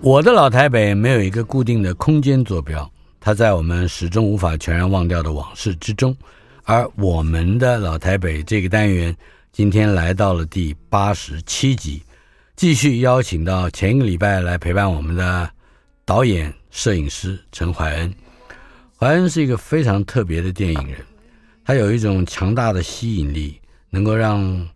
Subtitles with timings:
[0.00, 6.16] 我的老台北没有一个固定的空间坐标，它在我们始终无法全然忘掉的往事之中。
[6.64, 9.14] 而我们的老台北这个单元，
[9.52, 12.02] 今天来到了第八十七集，
[12.56, 15.50] 继续邀请到前一个礼拜来陪伴我们的
[16.04, 18.14] 导演、摄影师陈怀恩。
[18.98, 20.98] 怀恩是一个非常特别的电影人，
[21.64, 24.68] 他有一种强大的吸引力，能够让。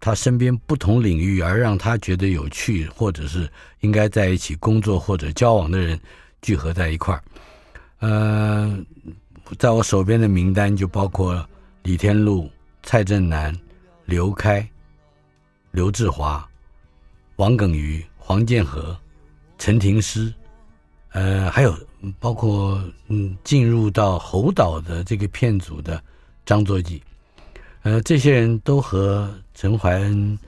[0.00, 3.48] 他身边不同领域而让他觉得有趣，或者是
[3.80, 6.00] 应该在一起工作或者交往的人
[6.40, 7.22] 聚合在一块儿。
[7.98, 8.78] 呃，
[9.58, 11.46] 在我手边的名单就包括
[11.82, 12.50] 李天禄、
[12.82, 13.54] 蔡振南、
[14.06, 14.66] 刘开、
[15.70, 16.48] 刘志华、
[17.36, 18.96] 王耿瑜、黄建和、
[19.58, 20.32] 陈廷诗，
[21.12, 21.76] 呃，还有
[22.18, 26.02] 包括嗯进入到侯导的这个片组的
[26.46, 26.98] 张作骥。
[27.82, 30.38] 呃，这些人都和陈怀恩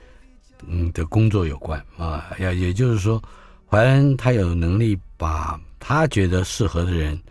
[0.65, 3.21] 嗯的工作有关啊，也也就是说，
[3.69, 7.21] 怀恩他有能力把他觉得适合的人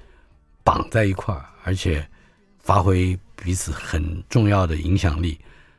[0.63, 2.09] 绑在一块儿，而且
[2.61, 5.37] 发挥彼此很重要的影响力。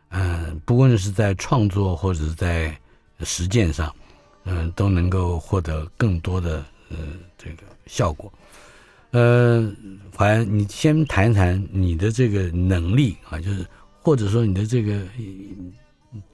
[0.10, 2.78] 嗯、不论是在创作或者是在
[3.22, 3.96] 实践上，
[4.44, 6.98] 嗯、都能够获得更多的呃
[7.38, 8.30] 这个效果。
[9.12, 9.72] 呃，
[10.14, 13.66] 怀恩，你先谈谈你的这个能力啊，就是。
[14.06, 15.00] 或者说你的这个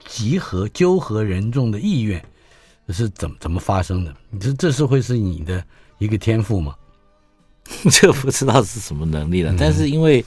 [0.06, 2.22] 集合、纠合人众的意愿
[2.88, 4.14] 是怎么怎么发生的？
[4.30, 5.64] 你这这是会是你的
[5.98, 6.74] 一个天赋吗？
[7.92, 10.24] 这不知道是什么能力了，但是因为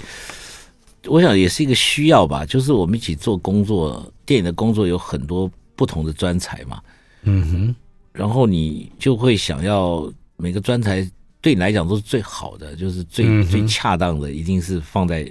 [1.08, 6.82] 我想也是一个需要吧，就是我们一起做工作，电影的工作有很多不同的专才嘛，
[7.24, 7.76] 嗯哼，
[8.14, 11.06] 然后你就会想要每个专才
[11.42, 15.30] 对你来讲都是最好的，就是最最恰当的，一定是放在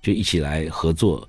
[0.00, 1.28] 就一起来合作。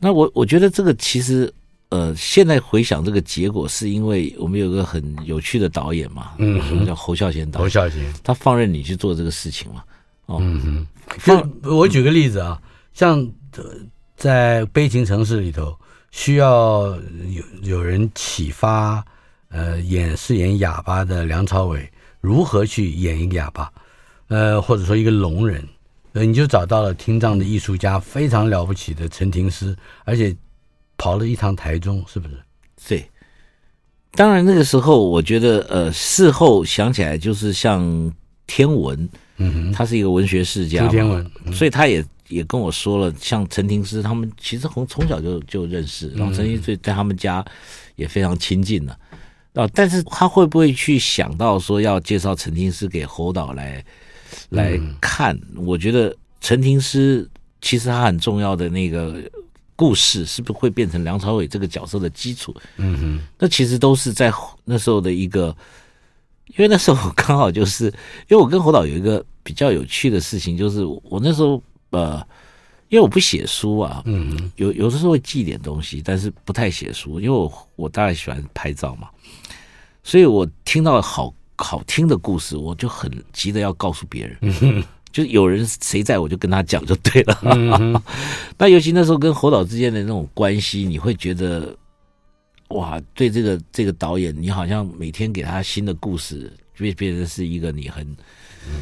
[0.00, 1.52] 那我我觉得这个其实，
[1.90, 7.64] 呃，现在回想这个结果，是因为我们有个很有趣的导演嘛，嗯，什么叫侯孝贤导演？
[7.64, 9.84] 侯孝贤，他放任你去做这个事情嘛，
[10.26, 10.86] 哦，嗯哼。
[11.18, 12.60] 放我举个例子啊，
[12.94, 13.28] 像
[14.16, 15.76] 在《悲情城市》里头，
[16.12, 16.96] 需要
[17.30, 19.04] 有有人启发，
[19.48, 21.90] 呃，演饰演哑巴的梁朝伟
[22.20, 23.68] 如何去演一个哑巴，
[24.28, 25.66] 呃，或者说一个聋人。
[26.12, 30.36] 呃，你就找到了听障的艺术家，非常了不起的陈庭诗，而且
[31.00, 32.34] 跑了一趟台中，是不是？
[32.86, 33.08] 对。
[34.12, 38.12] 当然那个时候，我觉得，呃，事后想起来，就是像
[38.46, 39.08] 天文，
[39.38, 47.42] 嗯哼，他是一个文学世家，天文，嗯、所以他也也跟我说了，像陈廷师他们，其实从从小就就认识，然后陈廷师在他们家
[47.96, 48.92] 也非常亲近了。
[49.54, 53.82] 啊、嗯，但是他会不会去想到说要介绍陈廷师给侯导来？
[54.50, 57.28] 来看，我觉得陈廷师
[57.60, 59.20] 其实他很重要的那个
[59.80, 62.54] 故事，是不是会变成梁朝伟这个角色的基础？
[62.76, 64.30] 嗯哼，那其实都是在
[64.62, 65.56] 那时候的一个，
[66.48, 67.86] 因为那时候刚好就是，
[68.28, 72.22] 因为我跟侯导有一个比较有趣的事情，就是我那时候呃，
[72.90, 79.08] 因为我不写书啊，嗯哼，有有的时候会记点东西，但是不太写书，因为我我大概喜欢拍照嘛，
[80.02, 81.34] 所以我听到好。
[81.62, 87.38] 好听的故事，我就很急的要告诉别人，就有人谁在我就跟他讲就对了。
[87.42, 88.02] 嗯、哼
[88.58, 91.76] 那尤其那时候跟侯导之间的那种关系，你会觉得
[92.68, 98.06] 哇，对这个这个导演，你好像每天给他新的故事，变变成是一个你很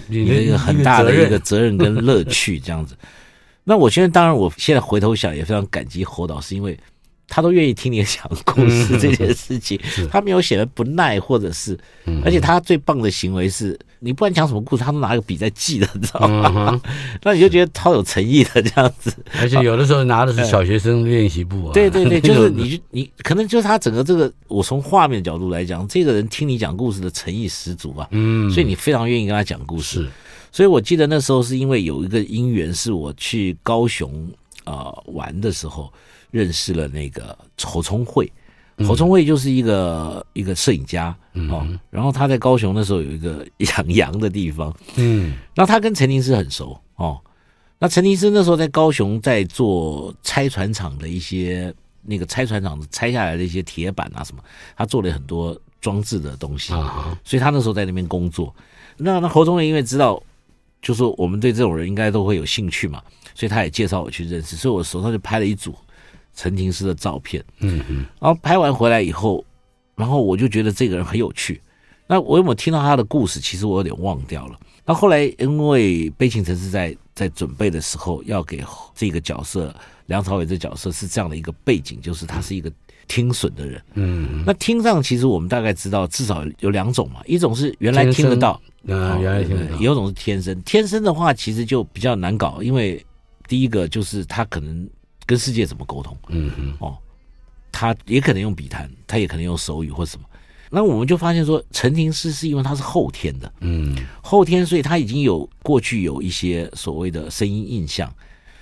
[0.07, 2.97] 你的一个很大的一个责任跟乐趣这样子。
[3.65, 6.79] 那我现在当然，我现在回头想也非常感激侯导，是因为
[7.27, 9.79] 他都愿意听你讲故事这件事情，
[10.11, 11.79] 他没有显得不耐，或者是，
[12.25, 16.81] 而且他最棒的行为是，你不管讲什么故事，他都拿个笔在记的，你知道吗？
[17.23, 21.73] 那你就觉得超有诚意的这样子，而且有的时候拿的是小学生练习簿啊。
[21.73, 30.09] 对对对， 就是你你可能就是他整个这个，我从画面角度来讲，这个人听你讲故事的诚意十足啊，嗯，所以你非常愿意跟他讲故事。
[30.51, 34.29] 所以我记得那时候是因为有一个因缘，是我去高雄
[34.65, 35.93] 啊玩的时候。
[36.31, 38.31] 认识了那个侯聪慧，
[38.87, 41.17] 侯聪慧就是一个、嗯、一个摄影家
[41.51, 47.21] 哦，然后他在高雄那时候有一个 养羊的地方，嗯，那他跟陈林师很熟哦，
[47.79, 54.43] 那陈林师那时候在高雄在做拆船厂的一些那个拆船厂拆下来的一些铁板啊什么，
[54.77, 56.73] 他做了很多装置的东西，
[57.25, 58.55] 所以他那时候在那边工作。
[58.97, 60.23] 那那侯聪慧因为知道，
[60.81, 63.03] 就说我们对这种人应该都会有兴趣嘛，
[63.35, 65.75] 所以他也介绍我去认识，所以我手上就拍了一组。
[66.39, 69.45] 陈廷师的照片，嗯嗯，然后拍完回来以后，
[69.97, 71.61] 然后我就觉得这个人很有趣。
[72.07, 73.41] 那我有没有听到他的故事？
[73.41, 74.57] 其实我有点忘掉了。
[74.85, 78.65] 那后来因为悲情城市在在准备的时候，要给
[78.95, 79.75] 这个角色
[80.07, 82.71] 梁朝伟这角色是这样的一个背景，就是他是一个
[83.09, 83.83] 听损的人。
[83.95, 88.53] 嗯，那听上其实我们大概知道，至少有两种嘛，一种是原来听得到，
[88.87, 90.63] 啊，原来听得到，有一种是天生。
[90.63, 93.05] 天生的话，其实就比较难搞，因为
[93.49, 94.89] 第一个就是他可能。
[95.29, 96.17] 跟世界怎么沟通？
[96.29, 96.97] 嗯哼，哦，
[97.71, 100.25] 他也可能用笔谈，他也可能用手语或什么。
[100.71, 108.11] 那我们就发现说，陈廷师是因为他是后天的，嗯，后天，所以他已经有过去有一些所谓的声音印象。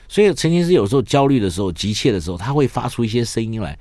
[0.09, 3.79] 所以陈廷师有时候焦虑的时候、急切的时候，他会发出一些声音来。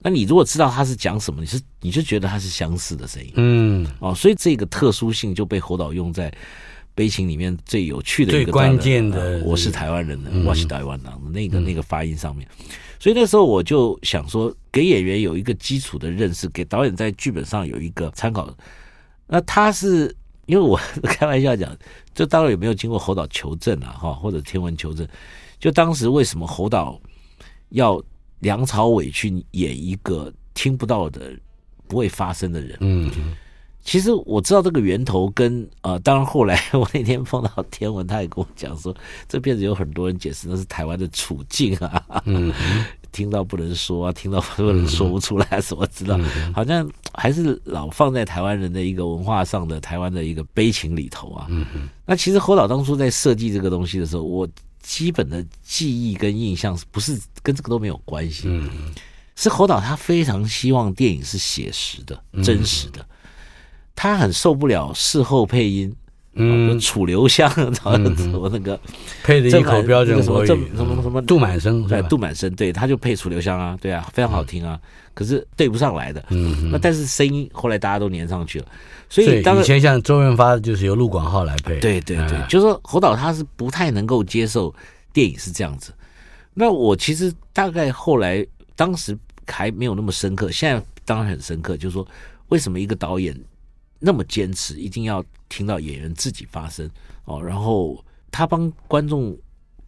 [0.00, 6.30] 那你如果知道他是讲什么，你是你就觉得他是相似的声音，嗯，哦，所以这个特殊性就被侯导用在。
[6.98, 12.44] 悲情里面最有趣的一个关键的，我是台湾人的，我是台湾人的那个那个发音上面，
[12.98, 18.52] 所以那时候我就想说，给演员有一个基础的认识，给导演在剧本上有一个参考。
[19.28, 20.12] 那他是
[20.46, 21.72] 因为我开玩笑讲，
[22.12, 25.06] 就当然有没有经过侯导求证啊，哈， 或者天文求证，
[25.60, 27.00] 就当时为什么侯导
[27.68, 28.02] 要
[28.40, 31.32] 梁朝伟去演一个听不到的、
[31.86, 32.76] 不会发声的人？
[32.80, 33.08] 嗯。
[33.88, 38.94] 其实我知道这个源头跟呃，当然后来 我那天碰到天文，他也跟我讲说，
[39.26, 42.52] 这片子有很多人解释那是台湾的处境啊，嗯、
[43.12, 46.20] 听到不能说啊，听到不能说不出来，什么知道，
[46.52, 51.48] 好像还是老放在台湾人的一个文化上的台湾的一个悲情里头啊。
[52.04, 54.46] 那其实侯导当初在设计这个东西的时候，我
[54.82, 58.50] 基本的记忆跟印象不是跟这个都没有关系，
[59.34, 63.02] 是侯导他非常希望电影是写实的、真实的。
[64.00, 65.92] 他很受不了事后配音，
[66.34, 68.78] 嗯，楚留香， 然后什么那个
[69.24, 74.78] 配的一口标准国语，什么什么什么杜满生，对，杜满生，对，他就配楚留香啊，对啊，非常好听啊，
[75.14, 78.66] 可是对不上来的，嗯，那但是声音后来大家都粘上去了，
[79.08, 84.72] 所以当以前像周润发就是由陆广浩来配，对对对，就是说侯导他是不太能够接受
[85.12, 85.92] 电影是这样子，
[86.54, 88.46] 那我其实大概后来
[88.76, 92.06] 当时还没有那么深刻，现在当然很深刻，就是说
[92.50, 93.36] 为什么一个导演。
[93.98, 96.88] 那么坚持，一定要听到演员自己发声
[97.24, 97.42] 哦。
[97.42, 99.36] 然后他帮观众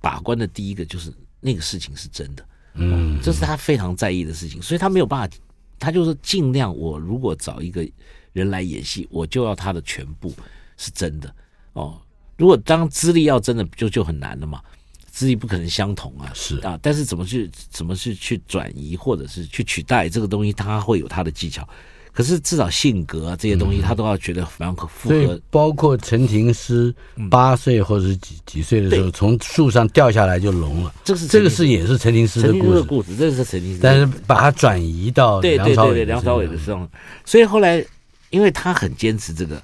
[0.00, 4.60] 把关的第一个就是那个事情是真的，嗯，这是他非常在意的事情。
[4.60, 5.36] 所以他没有办法，
[5.78, 7.88] 他就是尽量，我如果找一个
[8.32, 10.32] 人来演戏，我就要他的全部
[10.76, 11.34] 是真的
[11.74, 12.00] 哦。
[12.36, 14.62] 如果当资历要真的，就就很难了嘛，
[15.06, 16.78] 资历不可能相同啊，是啊。
[16.80, 21.68] 但是怎么去怎么去去转移或者是去取代这个东西，他会有他的技巧。
[22.12, 25.14] 可是至少性格啊这些东西，他都要觉得非常可符合。
[25.14, 26.94] 所以包括陈廷师
[27.30, 30.92] 八岁或者是几几岁的时候，从树上掉下来就聋了。
[31.04, 32.82] 这是这个是也是陈廷师的故事。
[32.82, 33.80] 故事，这是陈廷师。
[33.82, 36.88] 但是把它转移到对对对梁朝伟的身上。
[37.24, 37.84] 所以后来，
[38.30, 39.62] 因为他很坚持这个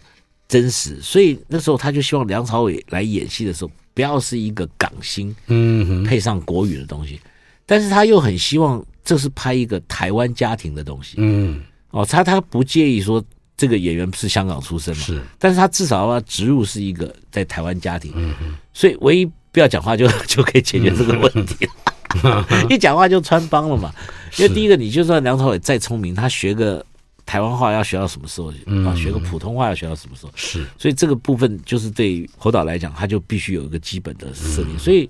[0.49, 7.21] 真实，所以那时候他就希望梁朝伟来演戏的时候，不要是一个港星，嗯，配上国语的东西。
[7.67, 11.61] 但是他又很希望这是拍一个台湾家庭的东西，嗯。
[11.97, 13.25] 哦，他他不介意说
[13.57, 15.03] 这个演员是香港出身嘛？
[15.03, 21.67] 是，但是他至少要植入是一个在台湾家庭，嗯嗯，所以唯一不要讲话就就可以解决这个问题，
[22.69, 23.91] 一讲话就穿帮了嘛。
[24.37, 26.85] 因为第一个，你就算梁朝伟再聪明，他学个
[27.25, 28.53] 台湾话要学到什么时候？
[28.85, 30.33] 啊，学个普通话要学到什么时候？
[30.37, 35.09] 是，所以这个部分就是对于侯导来讲，他就必须有一个基本的设定，所以。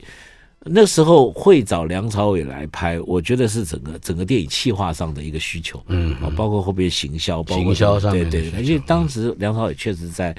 [0.69, 10.35] 那时候会找梁朝伟来拍，我觉得是整个整个电影企划上的一个需求，嗯，包括后边行销，包括行销上面，对对，而且当时梁朝伟确实在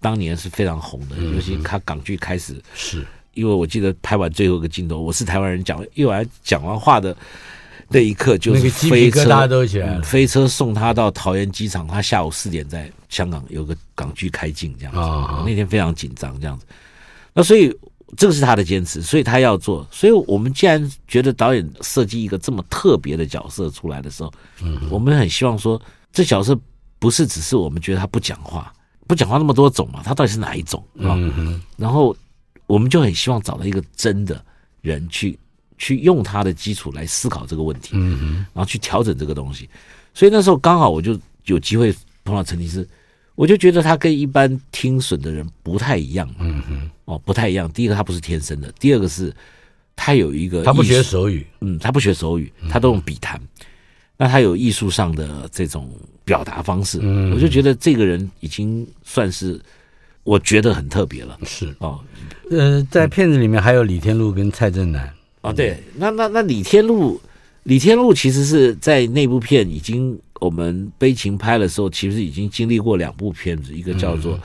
[0.00, 3.06] 当年是非常红的，尤其他港剧开始，是。
[3.34, 7.16] 因为我记得拍完最后一个镜头，我是台湾人讲，一完讲完话的
[7.88, 10.00] 那一刻就是飞车，都起来了。
[10.00, 14.98] 嗯飞车送他到桃园机场，他下午四点在香港有个港剧开镜这样子。
[14.98, 15.44] 啊。
[15.46, 16.66] 那天非常紧张这样子。
[17.32, 17.72] 那所以
[18.16, 19.86] 这个是他的坚持，所以他要做。
[19.90, 25.80] 所以我们既然觉得导演设计一个这么特别的角色出来的时候，嗯，我们很希望说，
[26.12, 26.58] 这角色
[26.98, 28.72] 不是只是我们觉得他不讲话，
[29.06, 31.14] 不讲话那么多种嘛，他到底是哪一种啊？
[31.76, 32.16] 然后
[32.66, 34.42] 我们就很希望找到一个真的
[34.80, 35.38] 人去
[35.76, 39.68] 去用他的基础来思考这个问题，嗯哼，然后去调整这个东西。
[40.14, 42.88] 所以那时候刚好我就有机会碰到陈律师，
[43.38, 47.70] 我就觉得他跟一般听损的人不太一样，嗯哼，哦，不太一样。
[47.70, 49.32] 第一个他不是天生的，第二个是
[49.94, 53.40] 他有一个他不学手语，嗯，他不学手语，他都用笔谈。
[54.16, 55.88] 那他有艺术上的这种
[56.24, 57.30] 表达方式，嗯。
[57.32, 59.60] 我就觉得这个人已经算是
[60.24, 61.38] 我觉得很特别了。
[61.46, 61.72] 是。
[61.78, 62.00] 哦。
[62.50, 65.08] 呃，在片子里面还有李天禄跟蔡振南，
[65.42, 67.20] 哦，对，那那那李天禄，
[67.62, 74.34] 李天禄其实是在那部片已经我们悲情拍的时候，其实已经经历过两部片子，一个叫做《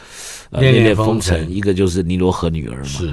[0.52, 2.84] 呃恋恋风尘》，一个就是《尼罗河女儿》嘛。
[2.86, 3.08] 是，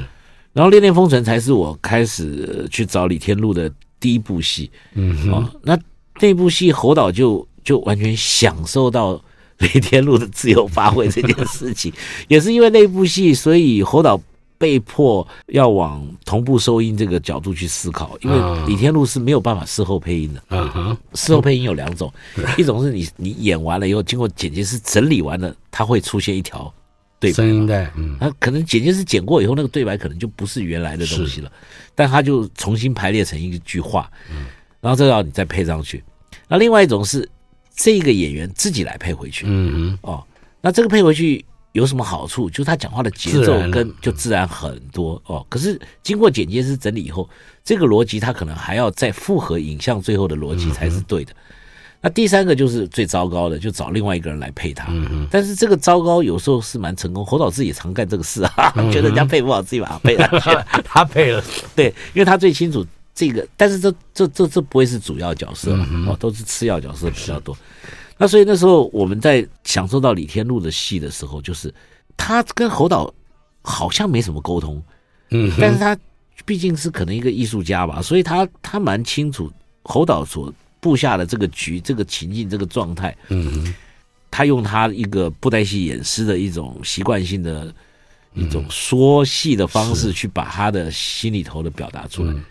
[0.53, 4.71] 然后《恋恋风尘》才是我开始去找李天禄的第一部戏。
[4.95, 5.79] 嗯哼，哦，那
[6.21, 9.23] 那部戏侯导就就完全享受到
[9.59, 11.93] 李天禄的自由发挥这件事情，
[12.29, 14.21] 也是因为那部戏，所以侯导
[14.61, 20.43] 被迫要往同步收音这个角度去思考，因为李天禄是没有办法事后配音的。
[20.51, 22.13] 嗯哼，事后配音有两种，
[22.59, 26.71] 一种是你你演完了以后，经过剪辑师整理完了，它会出现一条
[27.19, 27.37] 对白。
[27.37, 31.51] 声音带，嗯，他可能剪辑师剪过以后，那个对白可能就不是原来的东西了，
[31.95, 34.45] 但他就重新排列成一句话，嗯。
[34.83, 36.05] 然后再要你再配上去。
[36.49, 37.27] 那另外一种是
[37.75, 40.23] 这个演员自己来配回去，嗯哦，
[40.61, 42.51] 那这个配回去有什么好处？
[42.51, 45.45] 就是他讲话的节奏跟就自然很多哦。
[45.49, 47.29] 可是经过剪接师整理以后，
[47.65, 51.33] 这个逻辑他可能还要再复合影像最后的逻辑才是对的。
[52.03, 54.91] 那第三个就是最糟糕的，就找另外一个人来配他。
[55.31, 60.51] 但是这个糟糕有时候是蛮成功，侯导自己也常干这个事啊，觉得人家配不好，自己把他配上去。
[60.83, 61.45] 他配了，
[61.77, 62.83] 对，因为他最清楚
[63.15, 65.73] 这个，但是这这这这不会是主要角色
[66.09, 67.55] 哦，都是次要角色比较多。
[68.21, 71.73] 那所以那时候我们在享受到李天禄的戏的时候，就是
[72.19, 73.11] 他跟侯导
[73.63, 74.83] 好像没什么沟通，
[75.31, 75.97] 嗯但是他
[76.45, 79.51] 毕竟是可能一个艺术家吧，所以他他蛮清楚
[79.85, 83.17] 侯导所布下的这个局、这个情境、这个状态。
[83.29, 83.75] 嗯
[84.31, 87.75] 他用他一个布袋戏演师的一种习惯性的
[88.35, 92.33] 一种说戏的方式，去把他的心里头的表达出来。
[92.33, 92.45] 然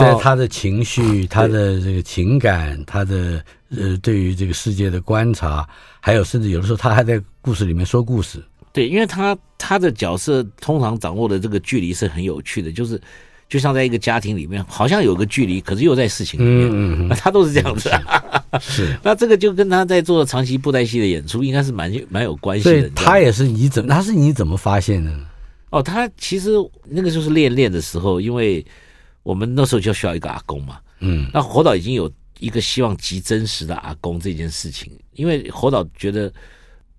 [0.00, 5.66] 在他的情绪、他的这个情感、他的呃对于这个世界的观察，
[6.00, 8.42] 还有甚至有的时候他还在故事里面说故事。
[8.72, 13.00] 对，因为他他的角色通常掌握的这个距离是很有趣的，就是
[13.48, 17.88] 就像在一个家庭里面，好像有个距离，可是又在事情里面，嗯嗯 他都是这样子。
[18.60, 22.88] 是， 那这个就跟他在做长期布袋戏的演出，应该是蛮蛮有关系的。
[22.88, 25.20] 以他也是你怎他是你怎么发现的呢？
[25.70, 26.50] 哦，他其实
[26.88, 28.64] 那个就是练练的时候，因为
[29.24, 30.78] 我们那时候就需要一个阿公嘛。
[31.00, 36.32] 嗯那侯导已经有一个希望极真实的阿公这件事情，因为侯导觉得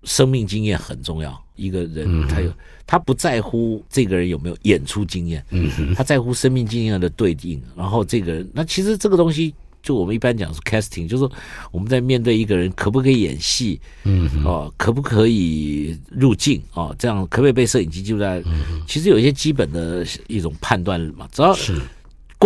[0.04, 1.42] 生命经验很重要。
[1.56, 2.52] 一个人他有
[2.86, 7.62] 他不在乎这个人有没有演出经验，嗯他在乎生命经验的对应。
[7.74, 11.32] 然后这个人，那其实这个东西，就我们一般讲是 casting，就是说
[11.70, 18.42] 我们在面对一个人可不可以演戏，嗯哦，可不可以入镜哦，这样可不可以被摄影机记录在？
[18.86, 21.80] 其实有一些基本的一种判断嘛，只要是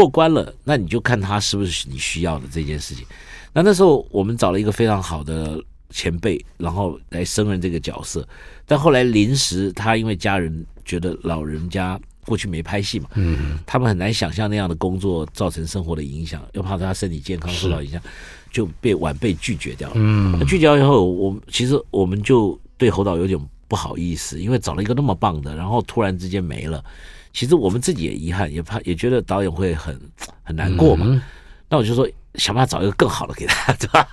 [0.00, 3.04] 过关了，那你就看他是不是你需要的这件事情。
[3.52, 8.26] 那那时候我们找了一个非常好的前辈，然后来胜任这个角色。
[8.64, 18.00] 但后来临时他因为家人觉得老人家过去没拍戏嘛，嗯他们很难想象那样的工作造成生活的影响，又怕他身体健康受到影响，
[18.50, 19.94] 就被晚辈拒绝掉了。
[19.96, 23.38] 嗯那拒绝掉以后，我其实我们就对侯导有点
[23.68, 26.82] 不好意思，因为找了一个那么棒的，然后突然之间没了。
[27.32, 29.98] 其实我们自己也遗憾，也怕也觉得导演会很
[30.42, 31.06] 很难过嘛。
[31.08, 31.20] 嗯
[31.72, 34.04] 那我就说想办法找一个更好的给他， 对吧？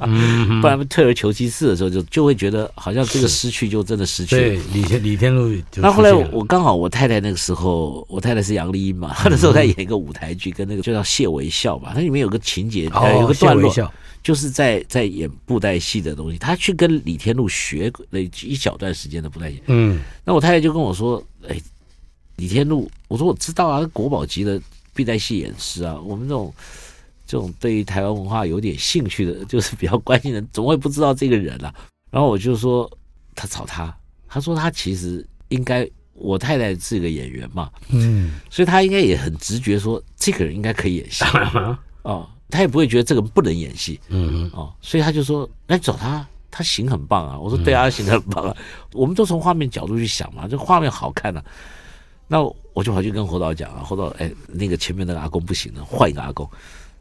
[0.00, 4.60] 嗯不然退而求其次的时候，就就会觉得好像这个失去就真的失去了对。
[4.72, 19.60] 李天李天禄那后来我刚好我太太那个时候，我太太是杨丽英嘛，她 那时候在演一个舞台剧，跟那个就叫谢微笑吧，它里面有个情节，呃，有哦个段落就是在在演布袋戏的东西，他去跟李天禄学了一小段时间的布袋戏。
[19.66, 21.60] 嗯那我太太就跟我说：“哎，
[22.36, 24.60] 李天禄，我说我知道啊，国宝级的
[24.94, 26.54] 必带戏演师啊，我们这种
[27.26, 31.74] 这种对于台湾文化有点兴趣的，就是比较关心的，总会不知道这个人啊。”
[32.10, 32.90] 然后我就说
[33.34, 33.94] ：“他找他，
[34.28, 41.24] 他说他其实应该，我太太是个演员嘛，嗯所以他应该也很直觉说这个人应该可以演戏
[42.02, 42.28] 哦。
[42.50, 47.38] 他也不会觉得这个人不能演戏，嗯嗯，哦，所以他就说来找他，他型很棒啊。
[47.38, 48.54] 我说对啊，他型很棒啊。
[48.92, 51.42] 我们都从画面角度去想嘛，这画面好看啊。
[52.32, 52.40] 那
[52.72, 56.48] 我就跑去跟侯导讲啊，侯导哎，那个前面那个阿公不行了，换一个阿公，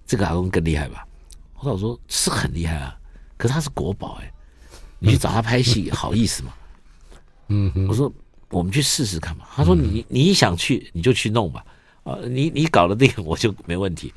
[0.05, 1.07] 这个阿公更厉害吧？
[1.53, 2.99] 侯导说是很厉害啊，
[3.37, 4.29] 可是他是国宝哎，
[4.99, 6.53] 你去找他拍戏好意思吗？
[7.47, 8.11] 嗯嗯，我说
[8.49, 9.45] 我们去试试看嘛。
[9.55, 11.63] 他说你你想去你就去弄吧，
[12.03, 14.13] 啊，你你搞了这个我就没问题。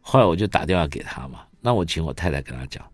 [0.00, 2.88] 后来我就打电话给他嘛，那我请我太太跟他讲，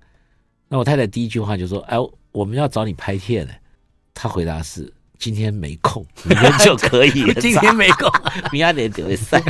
[0.68, 1.99] 那我太太第一句话就说：“哎，
[2.30, 3.52] 我们要找你拍片呢。”
[4.14, 4.90] 他回答是
[5.23, 7.33] ：“今天没空， 明天就可以。
[7.41, 8.11] ”今天没空，
[8.50, 9.41] 明天得得赛。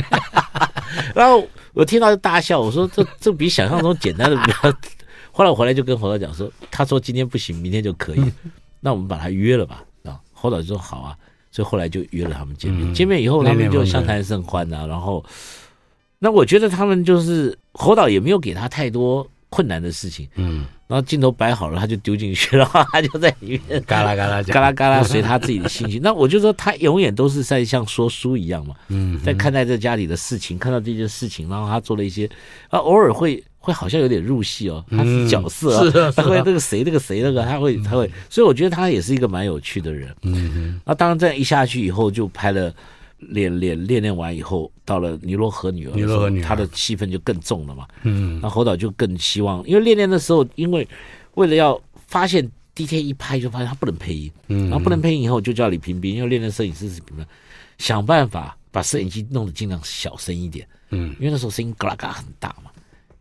[1.15, 4.71] 然后我听到就大笑，我说：“这这比想象中简单的比较。”
[5.33, 8.23] 后来我回来就跟侯导讲说：“他说今天不行，明天就可以，
[8.79, 11.17] 那我们把他约了吧。”啊，侯导就说：“好啊。”
[11.49, 12.93] 所以后来就约了他们见面。
[12.93, 15.25] 见面以后，他们就相谈甚欢啊，然后。
[16.19, 25.99] 那我觉得他们就是侯导也没有给他太多困难的事情，嗯，然后镜头摆好了，他就丢进去，然 后他就在里面嘎啦嘎啦嘎啦嘎啦随他自己的心情。
[26.05, 32.29] 那我就说他永远都是在像说书一样嘛，嗯，在看待这家里的事情，看到这件事情，然后他做了一些，
[32.69, 42.71] 啊，偶尔会会好像有点入戏哦，他是角色啊，是他会那个谁那个谁那个，他会他会，所以我觉得他也是一个蛮有趣的人，嗯，那当然这样一下去以后就拍了。
[43.29, 47.87] 练练练练完以后，到了尼罗河女儿，尼罗河女儿，他的戏份就更重了嘛。
[48.03, 50.87] 嗯，那侯导就更希望，因为练练的时候，因为
[51.35, 57.25] 为了要发现第一天一拍就发现他不能配音，嗯，然后不能配音以后就叫李平平，因为练练摄影师是什么，
[57.77, 62.71] 想办法把摄影机弄得尽量小声一点，嗯，因为那时候声音嘎啦嘎啦很大嘛，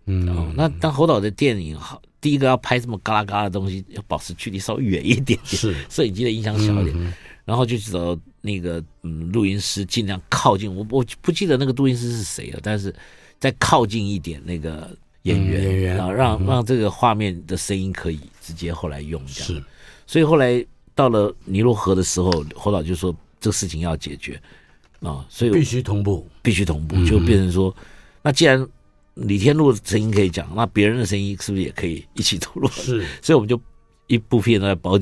[0.06, 6.94] 嗯，哦那当侯导的电影好，第一个要拍这么嘎啦嘎啦的东西，要保持距离稍微远一点点，是摄影机的音响小一点。
[6.96, 7.12] 嗯
[7.44, 12.94] 然后就找那个嗯录音师，尽量靠近我，我不记得那个录音师是谁了，但是
[13.38, 14.90] 再靠近一点那个
[15.22, 19.46] 演员，嗯、演员让让让这个画面的声音可以直接后来用这样。
[19.46, 19.64] 是，
[20.06, 24.40] 所以后来到了尼罗河的时候，侯导就说这个事情要解决
[25.00, 27.84] 啊，所以必须同步，必须同步，就变成说，嗯、
[28.22, 28.66] 那既然
[29.14, 32.68] 李天禄的声音可以讲，那别人的声音是不是也可以一起吐露？
[32.68, 33.60] 是，所以我们就
[34.08, 34.98] 一部片都在包。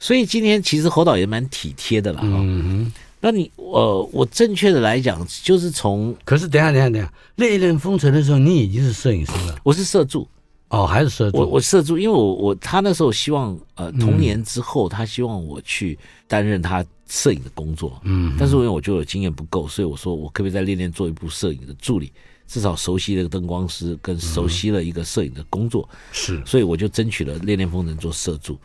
[0.00, 2.20] 所以今天其实侯导也蛮体贴的啦。
[2.24, 9.60] 嗯哼，那你呃，我正确的来讲，就是从可是等下等下等下，恋恋风尘的时候，你已经是摄影师了。
[9.62, 10.26] 我是摄助，
[10.70, 11.36] 哦，还是摄助。
[11.36, 18.00] 我我摄助，因为我我他那时候希望呃，同年之后他希望我去担任他摄影的工作。
[18.04, 22.10] 嗯，但是因为我觉得我经验不够，所以我说我可不可以在恋恋做一部摄影的助理，
[22.48, 25.86] 至少熟悉了灯光师跟熟悉了一个摄影的工作。
[26.10, 28.58] 是，所以我就争取了恋恋风尘做摄助。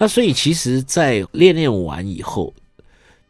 [0.00, 2.54] 那所以其实，在练练完以后，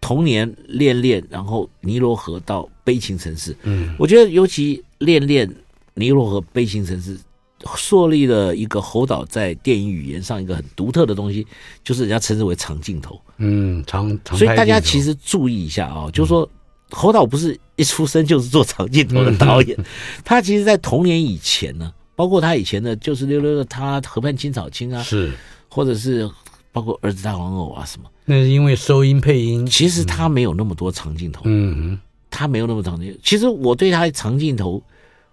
[0.00, 5.52] 童年练练，然后尼罗河到悲情城市，嗯，我觉得尤其练练
[5.94, 7.18] 尼罗河悲情城市，
[7.74, 11.44] 树立了一个侯导在电影语言上一个很独特的东西，
[11.82, 14.38] 就是人家称之为长镜头，嗯，长长。
[14.38, 16.48] 所以大家其实注意一下啊、哦，就是说
[16.90, 19.76] 侯导不是一出生就是做长镜头的导演，
[20.24, 25.32] 他其实在童年以前呢，包括他以前的就是溜溜的他河畔青草青啊，是，
[25.68, 26.30] 或者是。
[26.72, 29.66] 包括儿子大玩偶啊什么，那是因为收音配音。
[29.66, 31.98] 其实他没有那么多长镜头，嗯哼，
[32.30, 33.18] 他没有那么长镜头。
[33.22, 34.82] 其实我对他的长镜头，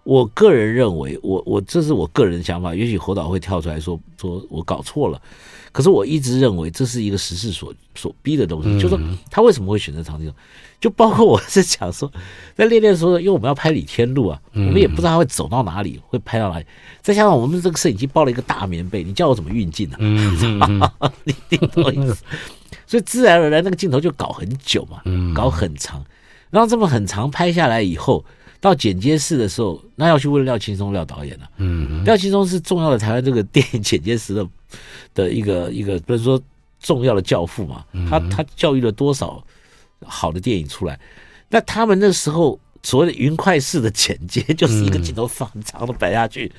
[0.02, 5.20] 我个人认为，我我这是我个人的想法，也许侯导会跳出来说说我搞错了。
[5.70, 10.34] 可是我一直认为这是一个时势所所逼的东西，嗯、就是说他为什么会选择长镜头？
[10.80, 12.10] 就包括我是讲说，
[12.54, 16.66] 在练练的时候，因为我们要拍李天禄啊，我们也不知道他会走到哪里，会拍到哪里。
[17.02, 19.96] 再加上我们这个摄影机包了一个大棉被，你叫我怎么运镜呢？
[19.98, 20.80] 嗯，
[21.24, 22.22] 你懂我意思？
[22.86, 25.02] 所以自然而然那个镜头就搞很久嘛，
[25.34, 26.04] 搞很长。
[26.50, 28.24] 然后这么很长拍下来以后，
[28.60, 31.50] 到剪接室的时候，那要去问廖青松廖导演了。
[31.56, 34.46] 嗯，廖青松是重要的台湾这个电影剪接室的
[35.12, 36.40] 的一个一个，不是说
[36.80, 37.84] 重要的教父嘛？
[38.08, 39.44] 他他教育了多少？
[40.04, 40.98] 好的电影出来，
[41.48, 46.50] 那他们那时候所谓的云快式的剪接，就是一个镜头放很长的摆下去，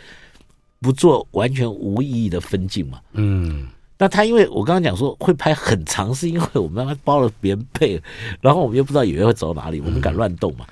[0.79, 2.99] 不做完全无意义的分镜嘛。
[3.13, 8.01] 嗯，那他因为我刚刚讲说会拍很长，是因为我们包了棉被，
[8.41, 10.67] 然后我们又不知道演员会走到哪里，我们敢乱动嘛，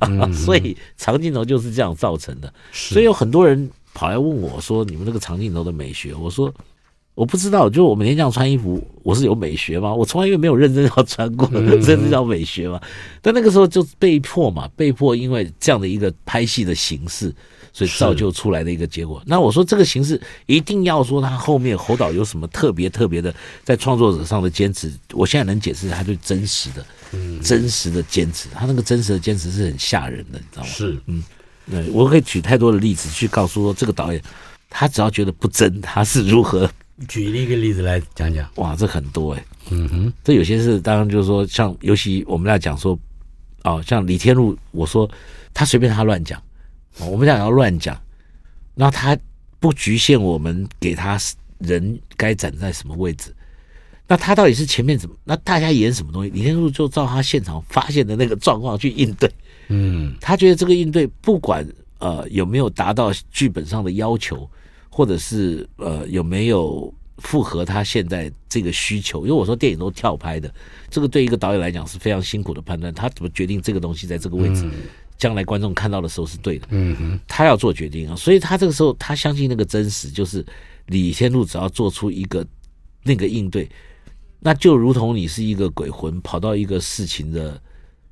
[0.00, 2.52] 嗯、 所以长镜头就是这样造成的。
[2.72, 6.52] 所以有很多人跑来问我说：“你们那个长镜头的美学？”我说。
[7.18, 9.92] 我不知道，就我每天这样穿衣服，我是有美学吗？
[9.92, 11.48] 我从来因为没有认真要穿过，
[11.82, 12.80] 这是叫美学吗？
[13.20, 17.34] 但那个时候就被迫嘛，被迫因为这样的一个拍戏的形式，
[17.72, 19.20] 所以造就出来的一个结果。
[19.26, 26.86] 那我说这个形式一定要说他后面侯导有什么特别特别的在创作者上的坚持，我现在能解释他对真实的、
[27.42, 30.68] 真实的坚持，他那个真实的坚持是很吓人的，你知道吗？
[30.68, 31.20] 是，嗯。
[31.68, 34.22] 对，我可以举太多的例子去告诉说，这个导演
[34.70, 36.70] 他只要觉得不真，他是如何
[37.06, 38.48] 举一个例子来讲讲。
[38.56, 42.98] 哇，这很多哎、欸，嗯哼，这有些是当然就是说，像尤其我们俩讲说，
[43.64, 45.08] 哦，像李天禄，我说
[45.54, 46.42] 他随便他乱讲，
[47.00, 48.00] 我们俩要乱讲，
[48.74, 49.16] 那他
[49.60, 51.18] 不局限我们给他
[51.58, 53.34] 人该站在什么位置。
[54.10, 55.14] 那他到底是前面怎么？
[55.22, 56.30] 那大家演什么东西？
[56.30, 59.30] 李天禄就照他现场发现的那个状况去应对。
[59.68, 61.66] 嗯，他觉得这个应对不管
[61.98, 64.48] 呃有没有达到剧本上的要求，
[64.98, 69.20] 或者是呃有没有符合他现在这个需求。
[69.20, 70.52] 因为我说电影都跳拍的，
[70.90, 72.92] 这个对一个导演来讲是非常辛苦的判断。
[72.92, 74.68] 他怎么决定这个东西在这个位置，
[75.16, 76.66] 将来观众看到的时候是对的？
[76.70, 78.16] 嗯哼，他要做决定啊。
[78.16, 80.44] 所以他这个时候他相信那个真实，就是
[80.86, 82.44] 李天禄只要做出一个
[83.04, 83.70] 那个应对。
[84.40, 87.62] 那就如同你是一个鬼魂跑到一个事情的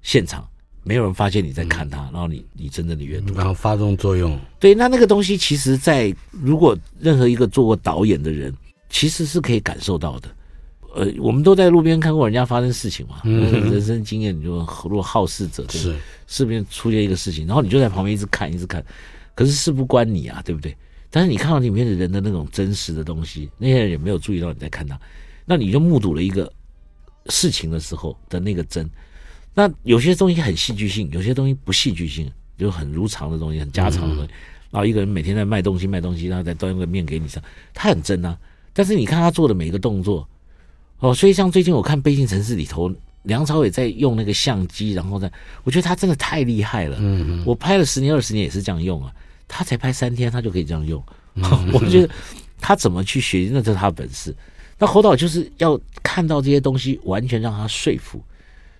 [0.02, 0.48] 现场，
[0.86, 4.38] 没有人发现你在看他，然后你你真正的阅读，然后发动作用。
[4.60, 8.54] 对，那那个东西其实，在如果任何一个做过导演的人，
[8.88, 10.28] 其实是可以感受到的。
[10.94, 15.96] 呃，我们都在路边看过人家发生事情嘛，嗯、人生经验，你就如果好事者，对，是
[16.28, 18.82] 是不是出现一个事情，然后你就在旁边一直看，一直看，
[19.34, 20.74] 可是事不关你啊，对不对？
[21.10, 24.98] 但是你看到里面的人的那种真实的东西，那些人也没有注意到你在看他。
[25.44, 26.50] 那你就目睹了一个
[27.26, 28.88] 事情的时候的那个真，
[29.58, 34.30] 那有些东西很戏剧性，有些东西不戏剧性，就很如常的东西，很家常的东西。
[34.70, 37.40] 然后一个人每天在卖东西卖东西，然后再端一个面给你吃，
[37.72, 38.36] 他很真啊。
[38.74, 40.28] 但是你看他做的每一个动作，
[40.98, 42.92] 哦，所以像最近我看《悲情城市》里头，
[43.22, 45.32] 梁朝伟在用那个相机，然后在，
[45.64, 46.98] 我觉得他真的太厉害了。
[47.00, 49.10] 嗯，我拍了十年二十年也是这样用啊，
[49.48, 51.02] 他才拍三天他就可以这样用，
[51.72, 52.12] 我觉得
[52.60, 54.36] 他怎么去学习，那这是他的本事。
[54.78, 58.22] 那侯导就是要看到这些东西，完全让他说服，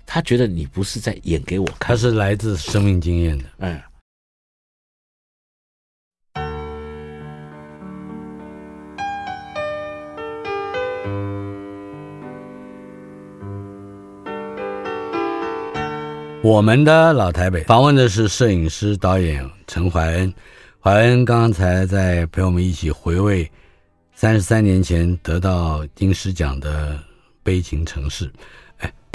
[0.06, 3.44] 他觉得你不是在演给我看，他是来自生命经验的。
[3.58, 3.78] 嗯，
[16.42, 20.32] 我们的老台北访问的是摄影师导演陈怀恩，
[20.80, 23.50] 怀恩刚才在陪我们一起回味。
[24.14, 26.94] 三十三年前得到金狮奖的
[27.42, 28.34] 《悲情城市》，哎，《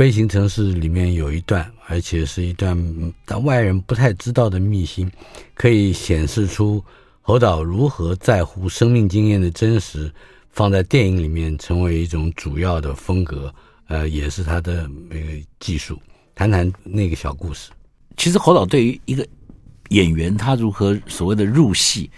[0.01, 2.75] 悲情城市》里面有一段，而且是一段
[3.23, 5.07] 但外人不太知道的秘辛，
[5.53, 6.83] 可以显示出
[7.21, 10.11] 侯导如何在乎生命经验的真实，
[10.49, 13.53] 放在电影里面成为一种主要的风格，
[13.89, 15.27] 呃，也是他的那个
[15.59, 16.01] 技术。
[16.33, 17.69] 谈谈那个小故事。
[18.17, 19.23] 其实侯导对于一个
[19.89, 22.09] 演员，他如何所谓的入戏。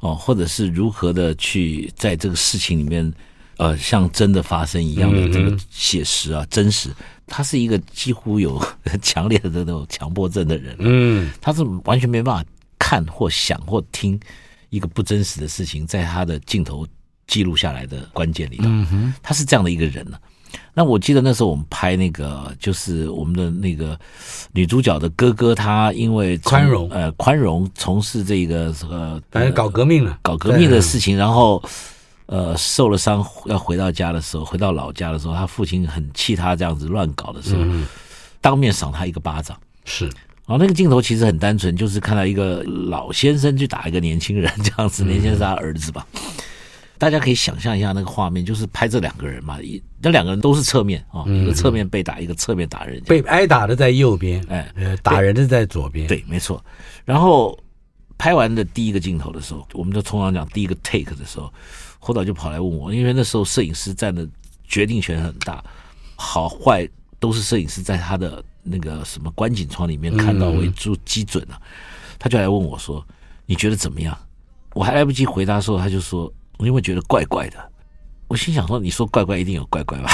[0.00, 3.10] 哦，或者是如何的去在这个事情里面，
[3.60, 6.88] 呃，像真的发生一样的这个写实啊，真实。
[7.26, 8.60] 他是一个几乎有
[9.02, 12.44] 强烈的这种强迫症的人，嗯，他是完全没办法
[12.78, 14.18] 看或想或听
[14.70, 16.86] 一个不真实的事情，在他的镜头
[17.26, 20.18] 记录下来的关键里头，嗯哼，他是这样的一个人呢。
[20.74, 23.96] 那我记得那时候我们拍那个，就是我们的那个
[24.52, 31.62] 女主角的哥哥，他因为宽容，呃，宽容从事这个呃，反正搞革命了，搞革命的事情，然后
[32.30, 37.84] 呃受了伤，要回到家的时候，回到老家的时候，他父亲很气他这样子乱搞的时候，嗯、
[38.40, 39.58] 当面赏他一个巴掌。
[39.84, 46.06] 是，然后那个镜头其实很单纯，就是看到一个老先生去打一个年轻人这样子，年轻人是他儿子吧。
[46.14, 46.20] 嗯
[47.00, 54.70] 大家可以想象一下那个画面，就是拍这两个人嘛，一那两个人都是侧面啊，一个侧面被打，一个侧面打人，被挨打的在右边，哎，
[55.02, 56.62] 打人的在左边，对，没错。
[57.06, 57.58] 然后
[58.18, 61.50] 拍完的第一个镜头的时候，我们就通常讲第一个 take 的时候，
[62.00, 64.28] 侯导就跑来问我，因为那时候摄影师占的
[64.64, 65.62] 决定权很大，
[66.16, 66.88] 好坏
[67.20, 71.60] 都是摄影师在他的那个什么观景窗里面看到为主基准啊，
[72.18, 73.06] 他就来问我说
[73.46, 74.18] ：“你觉得怎么样？”
[74.74, 76.32] 我还来不及回答的时候，他就说。
[76.58, 77.56] 我因为觉得怪怪的，
[78.28, 80.10] 我心想说：“你说怪怪，一定有怪怪吧？”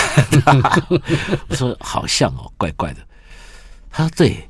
[1.51, 3.05] 我说：“好像哦，怪怪的。”
[3.91, 4.49] 他说：“对，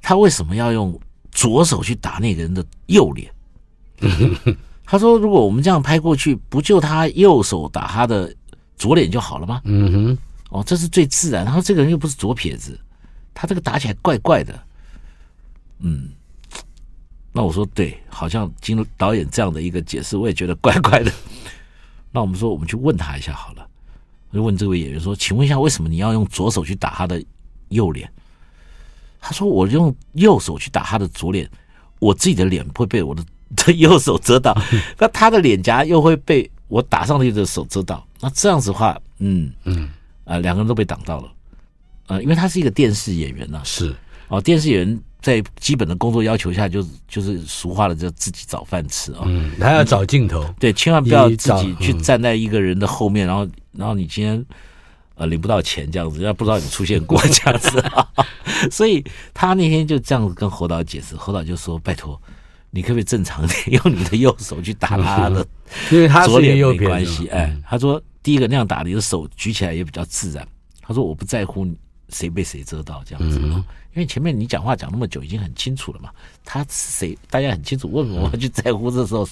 [0.00, 0.98] 他为什么要用
[1.30, 3.30] 左手去打那个人的右脸？”
[4.84, 8.34] 他说：“如果我们这样拍过去，不就他右手打他的
[8.76, 10.18] 左脸就好了吗？”嗯哼，
[10.50, 11.44] 哦，这是最自然。
[11.44, 12.78] 他说：“这个人又不是左撇子，
[13.32, 14.62] 他这个打起来怪怪的。”
[15.80, 16.10] 嗯。
[17.36, 21.12] 那我说对，好像经导演这样的一个解释，我也觉得怪怪的。
[22.12, 23.68] 那我们说，我们去问他一下好了。
[24.30, 27.20] 我就问这位演员说：“请问一下，为什么你要用左手去打他的
[27.70, 28.08] 右脸？”
[29.18, 31.50] 他说：“我用右手去打他的左脸，
[31.98, 33.24] 我自己的脸会被我的
[33.56, 34.56] 这右手遮到，
[34.98, 38.06] 那他的脸颊又会被我打上去的手遮到。
[38.20, 39.88] 那这样子的话，嗯嗯
[40.24, 41.32] 啊，两个人都被挡到了。
[42.06, 43.94] 呃，因为他是一个电视演员呐，是
[44.28, 49.20] 哦，电视演员。”在基本的工作要求下，就就是俗话的，就自己找饭吃啊。
[49.24, 54.44] 嗯，他要找镜头，对，千万不要自己去站在一个人的后面，然后然后你今天
[55.14, 58.06] 呃领不到钱这样子，人家不知道你出现过 这样子啊。
[58.70, 62.20] 所以他那天就这样子跟侯导解释，侯导就说：“拜托，
[62.74, 65.46] 你可不可以正常点，用你的右手去打他的，
[65.92, 70.46] 因为他左脸右没关系。”哎，他说第一个那样打，你的手举起来也比较自然。
[70.82, 71.66] 他说我不在乎
[72.08, 73.40] 谁被谁遮到这样子。
[73.94, 76.10] 因为前面你讲话讲那么久，已经很清楚了嘛。
[76.44, 77.90] 他是谁，大家很清楚。
[77.92, 79.26] 为什么我要去在乎这时候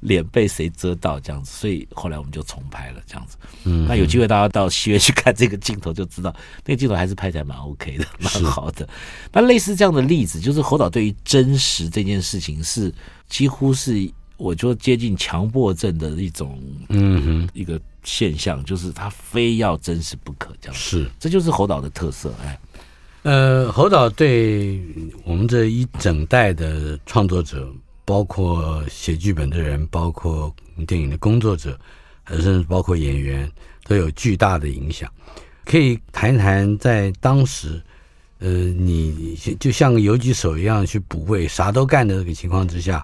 [0.00, 1.50] 脸被谁遮到这样子？
[1.52, 3.36] 所以后来我们就重拍了这样子。
[3.64, 8.88] 嗯，那有机会大家到戏院去看这个镜头，就知道那个镜头还是拍起来蛮 OK 的，蛮好的。
[9.32, 12.94] 那类似这样的例子，就是侯导对于真实这件事情是
[13.28, 20.80] 几乎是我觉得接近强迫症的一种，嗯哼，一个现象，就是他非要真实不可这样子。
[20.80, 22.58] 是，这就是侯导的特色，哎。
[23.24, 24.78] 呃，侯导对
[25.24, 27.66] 我们这一整代的创作者，
[28.04, 30.54] 包括写剧本的人，包括
[30.86, 31.78] 电影的工作者，
[32.28, 33.50] 甚至包括演员，
[33.84, 35.10] 都有巨大的影响。
[35.64, 37.82] 可以谈一谈在当时，
[38.40, 43.02] 呃，你就像个游击手一样去补位，啥都干的这个情况之下，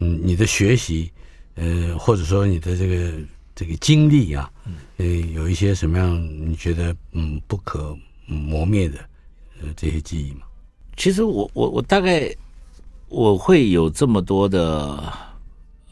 [0.00, 1.12] 嗯，你的学习，
[1.54, 3.12] 呃，或者说你的这个
[3.54, 4.50] 这个经历啊，
[4.96, 8.98] 呃，有一些什么样你觉得嗯不可磨灭的？
[9.76, 10.42] 这些记忆嘛，
[10.96, 12.34] 其实我我我大概
[13.08, 15.12] 我会有这么多的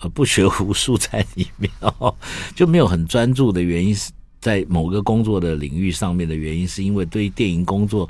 [0.00, 2.14] 呃不学无术在里面哦，
[2.54, 8.08] 就没有很专注的原因是在某个工作的领域上面的原因，是因为对于电影工作，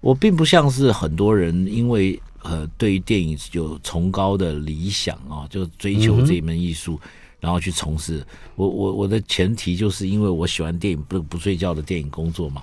[0.00, 7.00] 我并不像是很多人因为呃对于电影有崇高的理想啊，就追求这一门艺术，
[7.40, 8.24] 然后去从事。
[8.56, 12.62] 我我我的前提就是因为我喜欢电影，不不睡觉的电影工作嘛。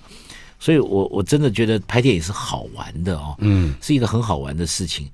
[0.62, 5.10] 所以我，我我真的觉得拍电影是好玩的哦，嗯，是一个很好玩的事情。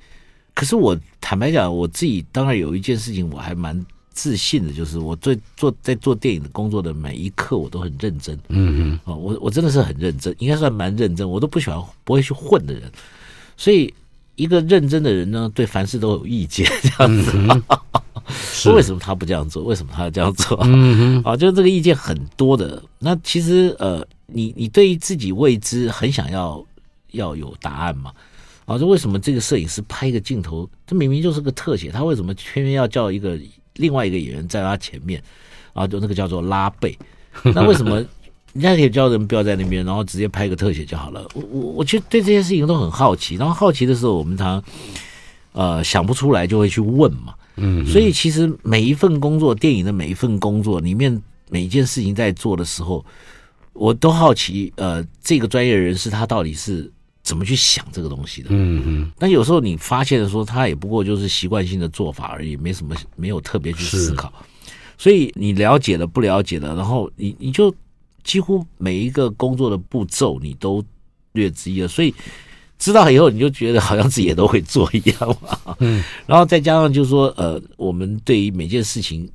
[0.54, 12.92] 可是我坦白讲，我自己当然有一件事情我还蛮自信的，就是我做做在做电影的工作的每一刻，我都很认真，嗯嗯，我我真的是很认真，应该算蛮认真，我都不喜欢不会去混的人。
[13.56, 13.94] 所以，
[14.36, 17.32] 一个认真的人呢，对凡事都有意见，这样子。
[18.74, 19.63] 为什么他不这样做？
[19.63, 20.58] 为什么他要这样做？
[20.63, 22.82] 嗯哼，啊，就是这个意见很多的。
[23.00, 26.63] 那其实呃，你你对于自己未知很想要
[27.12, 28.12] 要有答案嘛？
[28.66, 33.40] 啊，就为什么这个摄影师拍一个镜头，这明明就是个特写，他为什么偏偏要叫一个
[33.76, 35.24] 另外一个演员在他前面？
[35.74, 36.98] 啊，就那个叫做拉背。
[37.54, 37.98] 那为什么
[38.54, 41.26] 人家可以叫人不要在那边，然后直接拍一个特写就好了？
[41.34, 43.36] 我我我其实对这些事情都很好奇。
[43.36, 44.62] 然后好奇的时候，我们常
[45.54, 47.36] 呃想不出来，就会去问嘛。
[47.58, 53.04] 嗯，所以其实每一份工作，电影的每一份工作里面，每一件事情在做的时候，
[53.74, 56.91] 我都好奇，呃，这个专业人士他到底是
[57.24, 58.50] 怎么去想这个东西的？
[58.52, 59.12] 嗯嗯。
[59.17, 64.32] 但有时候你发现的说，他也不过就是习惯性的做法而已，没什么，没有特别去思考。
[64.98, 67.74] 所以你了解了，不了解了，然后你你就
[68.24, 70.84] 几乎每一个工作的步骤你都
[71.34, 72.13] 略知一二，所以。
[72.80, 75.76] 知道以后，你就觉得好像自己也都会做一样嘛。
[75.80, 79.28] 嗯，然后再加上就是说，呃，我们对于每件事情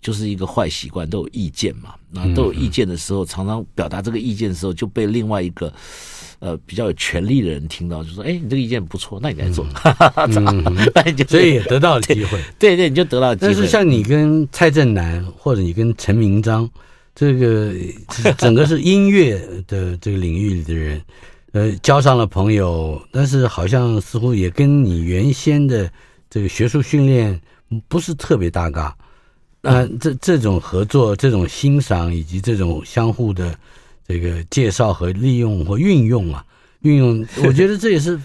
[0.00, 1.94] 就是一个坏习惯，都有意见嘛。
[2.10, 5.72] 那都有意见的时候，常常表达这个意见的时候，就被另外一个
[6.38, 9.66] 呃比较有权力的人听到，就说：“哎，你这个意见不错，那你来做。”
[11.26, 12.38] 所以也得到了机会。
[12.60, 13.52] 对对，你就得到了机会。
[13.52, 16.70] 但是像你跟蔡振南，或者你跟陈明章，
[17.12, 17.72] 这个
[18.38, 21.02] 整个是音乐的这个领域里的人。
[21.54, 25.88] 呃，交上了朋友，但是好像似乎也跟你原先的
[26.28, 27.40] 这个学术训练
[27.86, 28.92] 不是特别搭嘎。
[29.60, 33.56] 那这这种合作、这种欣赏以及这种相互的
[34.04, 36.44] 这个介绍和利用或运用啊，
[36.80, 38.20] 运用， 我觉得这也是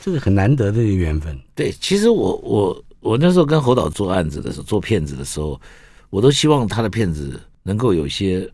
[0.00, 1.38] 这个很难得的一个缘分。
[1.54, 5.60] 对，其实我我我那时候跟侯导做案子的时候，做片子的时候，
[6.08, 8.50] 我都希望他的片子能够有一些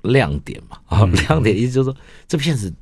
[0.00, 0.78] 亮点嘛。
[0.86, 2.72] 啊， 亮点意思就是说，这片子。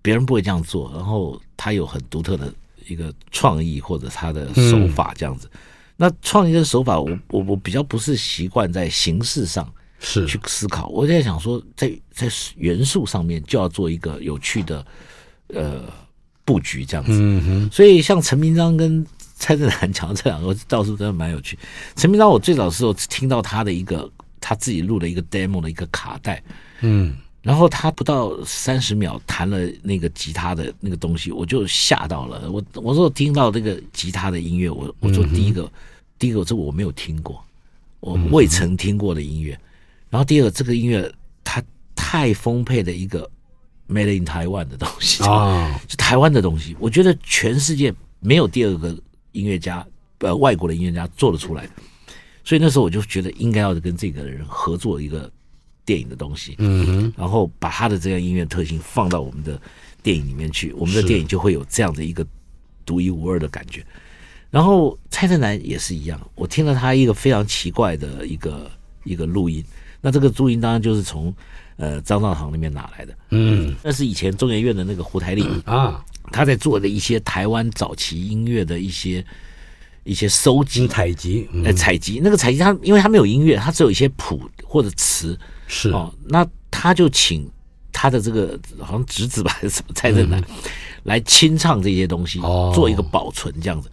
[0.00, 2.52] 别人不会这样做，然后他有很独特的
[2.86, 5.48] 一个创意或者他的手法这样子。
[5.52, 5.58] 嗯、
[5.96, 10.88] 那创意的手法，我我我比较不是习惯在形式上是去思考。
[10.88, 14.86] 是我在想说在，在在元素上面就要做一个有趣的
[15.48, 15.84] 呃
[16.44, 17.12] 布局这样子。
[17.12, 21.58] 嗯、哼所以像陈明章跟 蔡振南讲这两个倒是真的蛮有趣。
[21.96, 26.42] 陈明章我最早的时候听到他的一个他自己录的一个 demo 的一个卡带，
[26.80, 27.16] 嗯。
[27.48, 32.50] 然后他不到三十秒弹了那个吉他的那个东西，我就吓到了。
[32.50, 35.70] 我我说听到这个吉他的音乐，我我说第一个，嗯、
[36.18, 37.42] 第一个这我没有听过，
[38.00, 39.54] 我未曾听过的音乐。
[39.54, 39.64] 嗯、
[40.10, 41.10] 然后第二个，这个音乐
[41.42, 41.64] 它
[41.96, 43.26] 太丰沛的一个
[43.88, 46.76] made in 台湾的东西啊， 就台湾的东西。
[46.78, 48.94] 我觉得全世界没有第二个
[49.32, 49.86] 音乐家，
[50.18, 51.66] 呃，外国的音乐家做得出来。
[52.44, 55.32] 所以那时候我就觉得应该要跟这个人合作一个
[55.88, 59.58] 电影的东西，嗯哼，然后把他的这样音乐特性放到我们的
[60.02, 62.26] 电影里面去，我们的电影就会有这样的一个
[62.84, 63.82] 独一无二的感觉。
[64.50, 68.70] 然后蔡振南也是一样，我听了他一个非常奇怪的一个
[69.04, 69.64] 一个录音，
[70.02, 71.34] 那这个录音当然就是从
[71.78, 79.24] 呃张兆堂那边拿来的，嗯，那是以前中研院的那个胡台丽啊，他在做的一些台湾早期音乐的一些
[80.04, 80.86] 一些收集。
[80.86, 82.20] 采集，呃采集。
[82.22, 85.38] 那个采集他因为他没有音乐，他只有一些谱或者词。
[85.68, 87.48] 是哦，那他就请
[87.92, 90.44] 他的这个好像侄子吧，还是什么蔡振南、嗯、
[91.04, 93.90] 来清唱这些东西，哦、做一个保存这样子。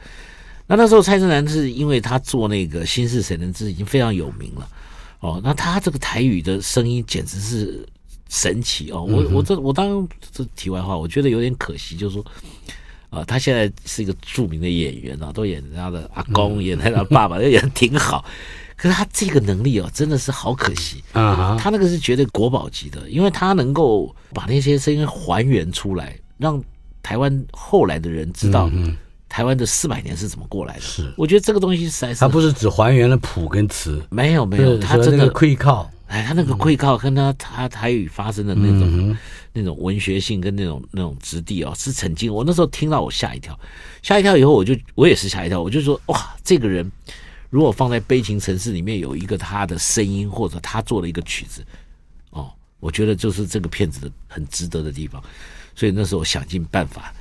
[0.68, 4.68] 那那时候蔡振南是因为他做那个《心事谁能知》已经非常有名了，
[5.20, 7.88] 哦，那他这个台语的声音简直是
[8.30, 9.04] 神奇哦。
[9.04, 12.26] 我我这我当然这题外话，我觉得有点可惜，就是说，
[13.12, 18.26] 啊、呃，他现在是一个著名的演员啊，都演人家的阿公，嗯、演他的爸爸，演的挺好。
[18.78, 21.58] 可是他这个能力哦，真的是好可惜啊！
[21.58, 26.62] 他那个是绝对国宝级的，因为他能够把那些声音还原出来，让
[27.02, 28.70] 台湾后来的人知道
[29.30, 30.82] 台湾的四百年是怎么过来的。
[30.82, 39.18] 是，我觉得这个东西实在是，他不是只还原了谱跟词，没有没有，他真的会靠，哎，他那个愧靠跟他他台语发生的那种
[39.54, 43.58] 那种文学性跟那种那种质地哦，是曾经我那时候听到我吓一跳，
[44.04, 46.92] 吓一跳以后我就我也是吓一跳，我就说哇，这个人。
[47.50, 51.66] 如果放在悲情城市里面有一个他的声音，或者他做了一个曲子，
[52.32, 55.24] 哦，我觉得就是这个片子的很值得的地方。
[55.76, 57.14] 所以那时候想尽办法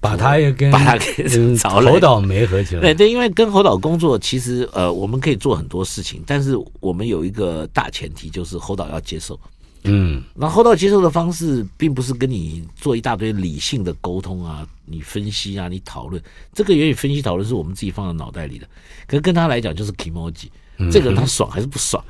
[0.00, 2.80] 把他也跟把他给找来侯导没合起来。
[2.80, 9.38] 对对，因为跟侯导工作，其实呃，我们可以做很多事情，但是我们有一个大前提，就是侯导要接受。
[9.84, 16.20] 嗯，那侯导接受的方式，并不是跟你做一大堆理性的沟通啊，你分析啊，你讨论，
[16.52, 18.66] 这个言语分析讨论是我们自己放在脑袋里的。
[19.06, 20.48] 可是跟他来讲就是 kimoji，
[20.90, 22.04] 这个人他爽还是不爽？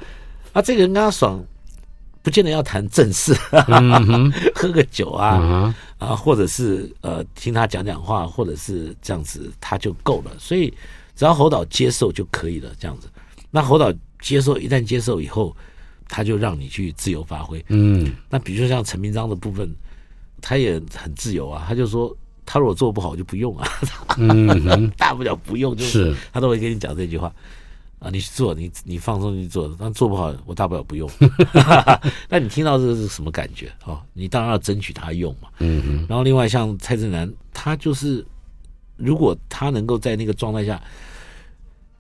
[0.52, 1.44] 啊，这个人跟他爽，
[2.22, 3.36] 不见得要谈正事，
[3.68, 10.32] 嗯、喝个酒啊，嗯、啊，或者是呃听他讲讲话，或者是这样子他就够了。
[10.38, 10.72] 所以
[11.14, 13.08] 只要侯导接受就可以了，这样子。
[13.50, 15.54] 那侯导接受，一旦接受以后。
[16.08, 19.68] 他就让你去自由发挥，嗯，那比如说像陈明章的部分，
[20.40, 22.16] 他也很自由啊，他就说
[22.46, 23.68] 他如果做不好就不用啊，
[24.16, 27.30] 嗯， 大不了不用，就是他都会跟你讲这句话
[27.98, 31.08] 啊，你去做，你你放松去做，但做不好我大不了不用。
[32.30, 33.70] 那你听到这个是什么感觉？
[33.84, 36.06] 哦，你当然要争取他用嘛，嗯嗯。
[36.08, 38.24] 然后另外像蔡振南，他就是
[38.96, 40.82] 如果他能够在那个状态下，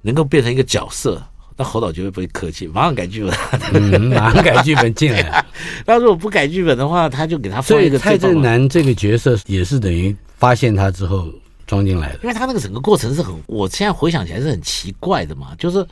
[0.00, 1.22] 能够变成一个角色。
[1.58, 3.34] 那侯导绝对不会客气，马上改剧本，
[3.72, 5.44] 嗯， 马上改剧本进来。
[5.84, 7.98] 他如果不改剧本的话，他就给他放一个。
[7.98, 11.28] 蔡振南这个角色也是等于发现他之后
[11.66, 15.52] 装进来的，因为他那个整个过程是很，我现在回想起来是很奇怪的嘛。
[15.58, 15.84] 就是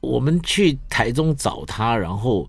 [0.00, 2.48] 我们去台中找他，然后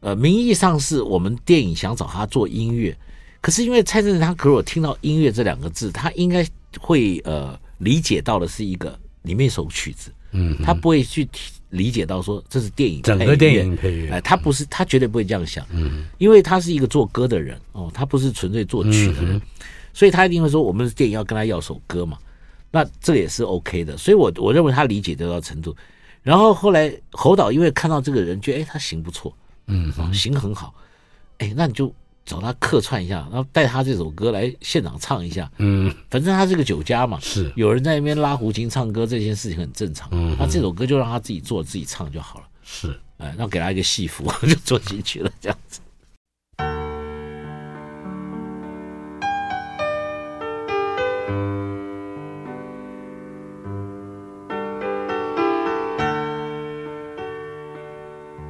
[0.00, 2.96] 呃，名义上是我们电影想找他做音乐，
[3.42, 6.42] 可是因为蔡振南他如果听到音乐这两个字，他应该
[6.80, 11.52] 会呃理解到的是一个里面一首曲子，嗯，他不会去提。
[11.72, 19.42] 理解到说这是电影，整个电影配乐，哎，他不是，他绝对不会这样想，嗯，因为他是一个做歌的人哦，他不是纯粹作曲的人，嗯、
[19.92, 22.16] 所以他一定会说，我们电影要跟他要首歌嘛，
[22.70, 25.74] 那这个也是 OK 的，所以我我认为他理解得到程度，
[26.22, 30.74] 然后后来侯导因为看到这个人，觉得哎他行不错，嗯，行很好，
[31.38, 31.92] 哎，那你就。
[32.24, 35.50] 找他客串一下，然后带他这首歌来现场唱一下。
[35.58, 40.08] 嗯，反正他是个酒家嘛，是有人在那边拉胡琴唱歌，这件事情很正常。
[40.12, 42.46] 嗯，那这首歌就让他自己做自己唱就好了。
[42.62, 45.80] 是，哎，然后给他一个戏服 就做进去了，这样子。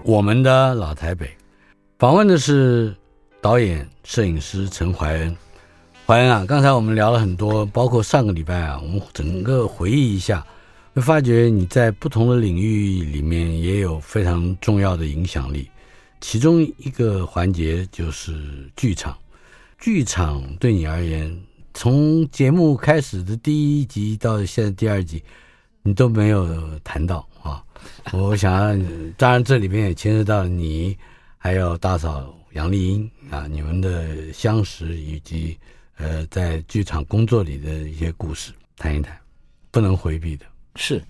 [0.05, 1.31] 我们的老台北。
[1.99, 2.93] 访问的是
[3.43, 5.37] 导演、摄影师陈怀恩。
[6.07, 10.47] 怀恩啊，刚才我们聊了很多，包括上个礼拜啊，我们整个回忆一下，
[10.95, 15.69] 会发觉你在不同的领域里面也有非常重要的影响力。
[16.21, 18.33] 其中一个环节就是
[18.77, 19.19] 剧场，
[19.81, 21.37] 剧场对你而言，
[21.75, 25.21] 从节目开始的第一集到现在第二集，
[25.83, 27.61] 你都没有谈到啊。
[28.13, 28.81] 我想，
[29.17, 30.97] 当然这里面也牵涉到你。
[31.45, 35.57] 还有大嫂杨丽英啊，你们的相识以及
[35.97, 39.19] 呃在剧场工作里的一些故事，谈一谈，
[39.71, 40.45] 不能回避的。
[40.77, 41.03] 是，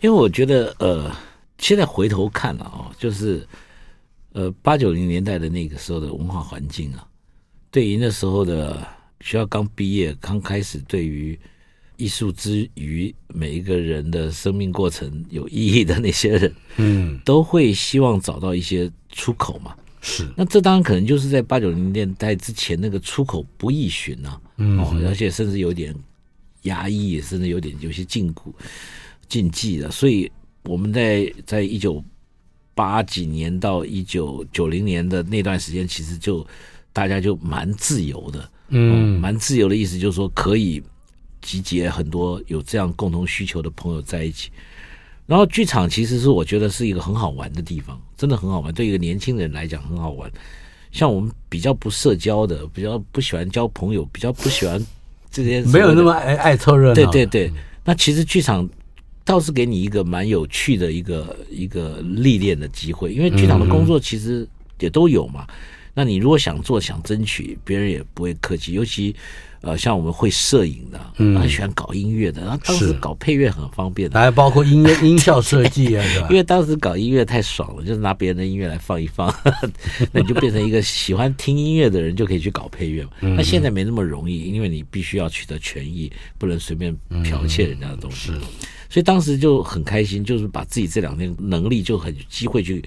[0.00, 1.10] 因为我觉得呃，
[1.58, 3.46] 现在回头看了啊，就是
[4.32, 7.06] 呃八九零年代的那个时候的文化环境啊，
[7.70, 8.86] 对于那时候的
[9.20, 11.38] 学校刚毕业、刚开始，对于
[11.96, 19.74] 艺术之余每一个人的生命过程有意义的那些人，嗯，都会希望找到一些出口嘛。
[20.04, 25.94] 是，那这当然可能就是在八九零年代之前那个出口不易寻啊，嗯，哦，而且甚至有点
[26.62, 28.52] 压抑，甚至有点有些禁锢、
[29.28, 29.88] 禁忌的。
[29.92, 30.30] 所以
[30.64, 32.04] 我们在在一九
[32.74, 36.44] 八几年到一九九零年的那段时间，其实就
[36.92, 40.82] 大家就蛮自由的，嗯，蛮自由的意思就是说可以
[41.40, 44.50] 集结很多有这样共同需求的朋友在一起。
[45.26, 48.74] 然后剧场其实是我觉得是一个很好玩的地方，真的很好玩。
[48.74, 50.30] 对一个年轻人来讲很好玩。
[50.90, 54.84] 像我们比较不社交的，比较不喜欢交朋友，比较不喜欢
[55.30, 56.94] 这些，没有那么爱爱凑热闹。
[56.94, 57.50] 对对对，
[57.84, 58.68] 那其实剧场
[59.24, 64.46] 倒是给你一个蛮有趣的一个一个历练的机会，因为剧场的工作其实
[64.80, 65.46] 也都有嘛。
[65.94, 69.14] 那你如果想做，想争取，别人也不会客气，尤其。
[69.62, 76.04] 呃，像我们会摄影的，嗯，很喜欢搞音乐的，然后当时搞配乐很方便的，还包括音乐 音效设计啊？
[76.28, 79.32] 因为当时搞音乐太爽了，就是拿别人的音乐来放一放，
[80.12, 83.10] 那你就变成一个喜欢听音乐的人，就可以去搞配乐嘛。
[83.20, 86.92] 那现在没那么容易，因为你必须要取得权益，不能随便
[87.24, 88.32] 剽窃人家的东西。
[88.90, 92.82] 所以当时就很开心，就是把自己这两天能力就很机会去。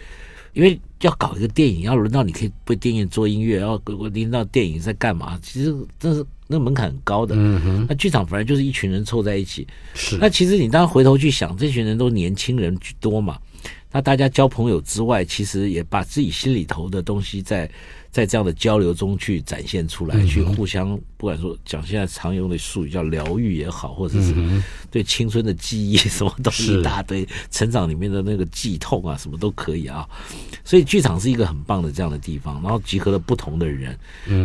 [0.56, 5.39] 因为要搞一个电影，要轮到你可以为电影做音乐，要轮到电影在干嘛？
[5.43, 7.36] 其实真是那个门槛很高的。
[7.38, 9.68] 嗯哼，那剧场反而就是一群人凑在一起。
[9.93, 13.38] 是，那其实你当然回头去想，这群人都年轻人居多嘛。
[13.91, 17.70] 那大家交朋友之外，其实也把自己心里头的东西在。
[18.16, 24.34] 在这样的交流中去展现出来，去互相不管说讲现在常用的术语叫疗愈也好，或者是
[24.89, 30.07] 对青春的记忆什么东西一大堆，成长里面的那个悸痛啊，什么都可以啊。
[30.63, 33.99] 所以剧场是一个很棒的这样的地方，然后集合了不同的人。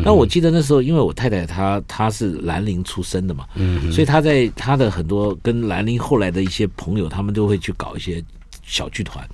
[0.05, 3.47] 那我记得那时候，因为我太太她她是兰陵出身的嘛，
[3.93, 8.21] 所以她在她的很多跟兰陵后来的一些朋友，他们都会去搞一些
[8.65, 9.25] 小剧团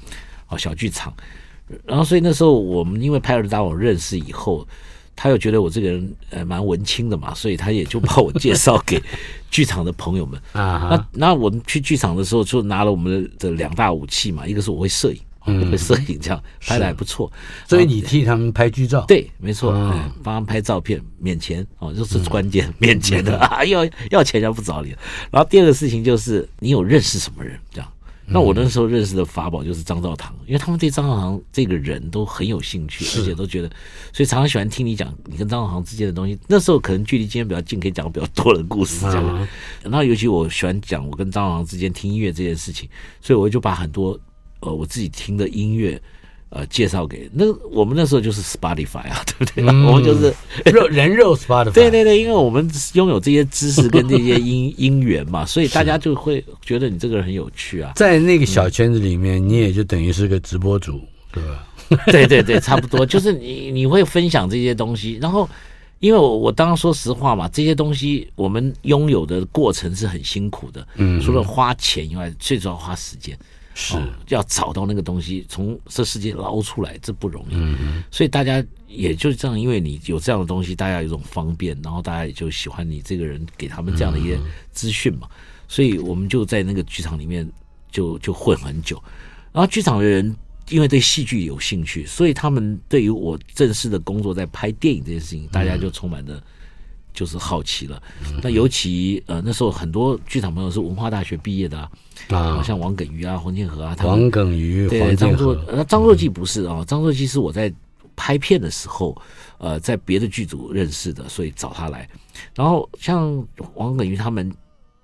[0.48, 1.10] 哦，小剧场。
[1.84, 4.66] 然后，所以那时候我们因为拍尔达我认识以后，
[5.16, 9.02] 他又觉得我这个人呃蛮文青的嘛，所以他也就把我介绍给
[9.50, 10.88] 剧场的朋友们 啊。
[10.90, 17.32] 那那我们去剧场的时候，就拿了我们的两大武器嘛，一个是我会摄影，我会摄影，这样拍的还不错。
[17.66, 19.04] 所以你替他们拍剧照？
[19.08, 24.94] 对，没错，哎，帮他们拍照片，免钱哦，这是关键，免钱的 啊，要要钱就不找你。
[25.32, 27.92] 然后第二个事情就是你有认识什么人这样。
[28.28, 33.70] 那我那时候认识的法宝就是张兆堂，因为他们对张兆堂这个人都很有兴趣，而且都觉得，
[34.12, 36.36] 所以常常喜欢听你讲你跟张兆堂之间的东西。
[36.48, 39.48] 那时候可能距离今天比较近，可以讲比较多的故事这样。
[39.82, 42.88] 然后尤其我喜欢讲我跟张兆堂之间听音乐这件事情，
[43.20, 44.18] 所以我就把很多
[44.60, 46.00] 呃我自己听的音乐。
[46.56, 49.64] 呃，介绍给那我们那时候就是 Spotify 啊， 对不对？
[49.66, 50.32] 嗯、我们就是
[50.72, 51.70] 肉人肉 Spotify。
[51.70, 57.92] 对对对，因为我们拥有这些知识 跟这些因因缘嘛，所以大家就会觉得你这个人很有趣啊。
[57.94, 60.98] 在那个小圈子里面，嗯、你也就等于是个直播主，
[61.30, 61.66] 对吧？
[62.06, 63.04] 对对对，差不多。
[63.04, 65.46] 就是你你会分享这些东西，然后
[66.00, 73.36] 因为我我当然说实话嘛，这些东西我们拥有的过程是很辛苦的，嗯，除了花钱以外，最主要花时间。
[73.78, 77.54] 是、哦、要找到那个东西，从这世界捞出来，这不容易。
[78.10, 84.38] 所以大家也就是这样，因为你有这样的东西，大家有一种方便，然后大家也就喜欢你这个人，给他们这样的一些
[84.72, 85.28] 资讯嘛。
[85.30, 85.36] 嗯、
[85.68, 87.46] 所以我们就在那个剧场里面
[87.92, 88.96] 就就混很久。
[89.52, 90.34] 然后剧场的人
[90.70, 96.42] 因为对戏剧有兴趣，所以他们对于我正式的工作在拍电影这件事情，大家就充满了。
[97.16, 98.00] 就是好奇了，
[98.42, 101.90] 那尤其呃那时候很多剧场朋友是文化大学毕业的啊，
[102.28, 107.72] 啊像王耿瑜啊、黄建和啊，他王耿瑜、对张作那张作骥不是啊，张作骥是我在
[108.14, 109.16] 拍片的时候
[109.56, 112.06] 呃在别的剧组认识的，所以找他来。
[112.54, 113.42] 然后像
[113.74, 114.54] 王耿瑜他们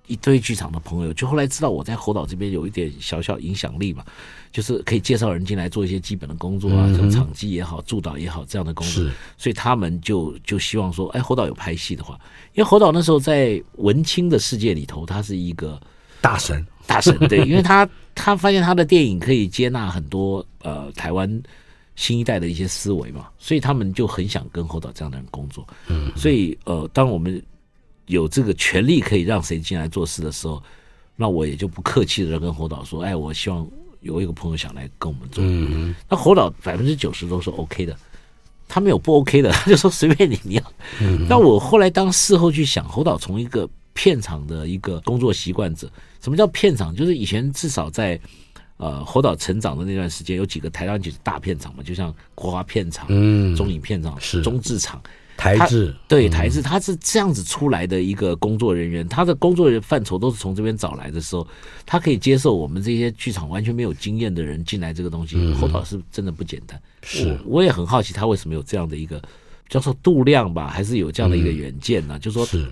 [0.05, 4.05] 一堆剧场的朋友，就后来知道我在侯导这边有一点小小影响力嘛。
[4.53, 9.03] 就是可以介绍人进来做一些基本的工作啊，像场记也好、助导也好这样的工作，
[9.35, 12.13] 所以他们就就希望说，哎，侯导有拍戏的话，
[12.53, 15.81] 因为侯导那时候在文青的世界里头，他是一个
[16.21, 21.41] 大神，大神，对， 因为他他发现他的电影可以接纳很多呃台湾
[21.95, 27.41] 新一代的一些思维嘛，所以他们就很想跟侯导这样的人工作，嗯，所以呃，当我们
[28.05, 30.61] 有这个权利可以让谁进来做事的时候，
[31.15, 33.67] 那我也就不客气的跟侯导说，哎，我希望。
[34.03, 37.97] 有一个朋友想来跟我们做，嗯，那侯导百分之九十都是 OK 的，
[38.67, 40.63] 他没有不 OK 的， 他就说随便你，你要。
[41.27, 45.89] 那我后来当事后去想，侯导从一个片场的一个工作习惯者，
[46.21, 46.95] 什么叫片场？
[46.95, 48.19] 就是以前至少在
[48.77, 55.01] 呃侯导成长的那段时间，有几个台湾几个大片场嘛，就像国华片场、嗯，中影片场、是中制场。
[55.43, 61.45] 台制对台制，他是这样子出来的一个工作人员，他的工作人员范畴都是从这边找来的时候，
[61.85, 66.81] 他可以接受我们这些剧场完全没有经验的人进来这个东西，侯导是真的不简单。
[67.01, 69.21] 是，我我也很好奇他为什么有这样的一个
[69.67, 72.17] 叫做度量吧，还是有这样的一个远见呢？
[72.17, 72.65] 就说是，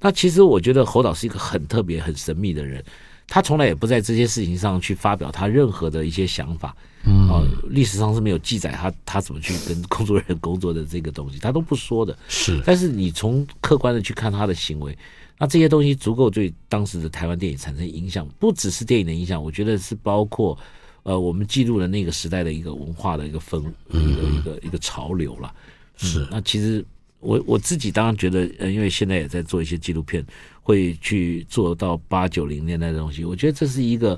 [0.00, 2.82] 那其实我觉得侯导是一个很特别、很神秘的人。
[3.30, 6.74] 他从来也不在这些事情上去发表他任何的一些想法，
[7.08, 12.16] 嗯，啊，历史上是没有记载他他怎么去跟工作人员工作的这个东西，他都不说的。
[12.28, 14.96] 是，但是你从客观的去看他的行为，
[15.38, 20.56] 那这些东西足够对当时的台湾电影产生影响，不只是电影的影响，我觉得是包括
[21.02, 25.54] 呃我们记录了那个时代的一个文化的一个风，一个一个一个潮流了。
[25.96, 26.84] 是，那其实。
[27.20, 30.24] 我我自己当然觉得，呃，因为现在也在做一些纪录片，
[30.62, 33.24] 会去做到八九零年代的东西。
[33.24, 34.16] 我觉得这是一个，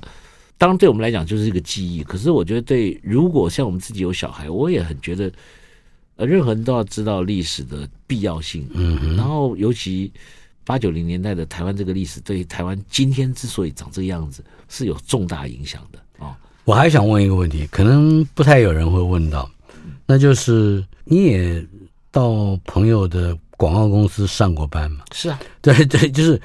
[0.61, 2.02] 当然对我们来讲就是一个记忆。
[2.02, 5.32] 可是我觉得，对如果像我们自己有小孩，我也很觉得，
[6.16, 8.68] 呃，任何人都要知道历史的必要性。
[8.74, 10.12] 嗯，然后尤其
[10.62, 16.28] 八九零年代的台湾这个历史，对台湾今天之所以长这个样子，是有重大影响的啊。
[16.28, 16.36] 哦，
[16.66, 19.50] 我还想问一个问题，可能不太有人会问到，
[20.04, 21.66] 那就是你也。
[22.12, 25.04] 到朋友的广告公司上过班吗？
[25.12, 26.40] 是啊，对对，就是，哎，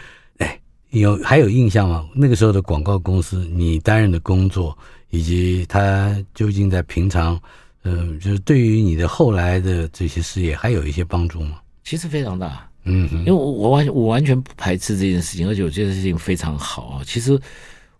[0.92, 2.08] 有还有印象吗？
[2.16, 4.78] 那个时候的广告公司，你担任的工作，
[5.10, 7.40] 以及他究竟在平常，
[7.84, 11.60] 嗯、呃，就是对于你的后来的这些事业，还有一些帮助吗？
[11.84, 17.02] 其实非常大，嗯哼，因为我我完我完全不排斥这件事情，而且我觉得这件事情非常好啊。
[17.06, 17.40] 其实。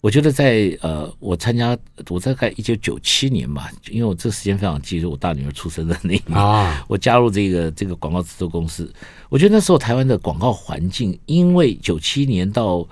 [0.06, 1.76] 我觉得在呃，我参加
[2.10, 8.94] 我大概一九九七年吧，因为我这时间非常记得，我大女儿出生的那一年，啊、我加入这个这个广告制作公司。
[9.30, 12.88] 我觉得那时候台湾的广告环境，因为九七年到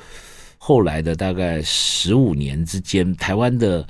[0.57, 3.87] 后来的大概十五年之间，台湾的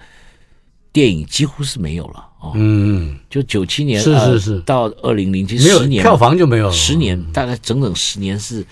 [0.91, 2.51] 电影几乎是没有了哦。
[2.55, 8.65] 嗯，就九七年是是是、呃、到二零零七十年票房就没有了，十年大概整整十年是。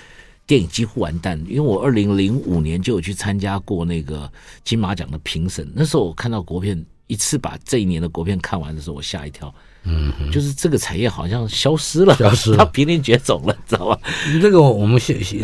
[0.52, 4.30] 电影几乎完蛋，因为我二零零五年就有去参加过那个
[4.66, 5.66] 金马奖的评审。
[5.74, 9.54] 那时候我看到国片，一次把这一年的国片看完的时候，我吓一跳。
[9.86, 13.98] 嗯，就是这个产业好像消失了，消失了，它濒临绝种了，知道吧？
[14.42, 15.00] 这个我们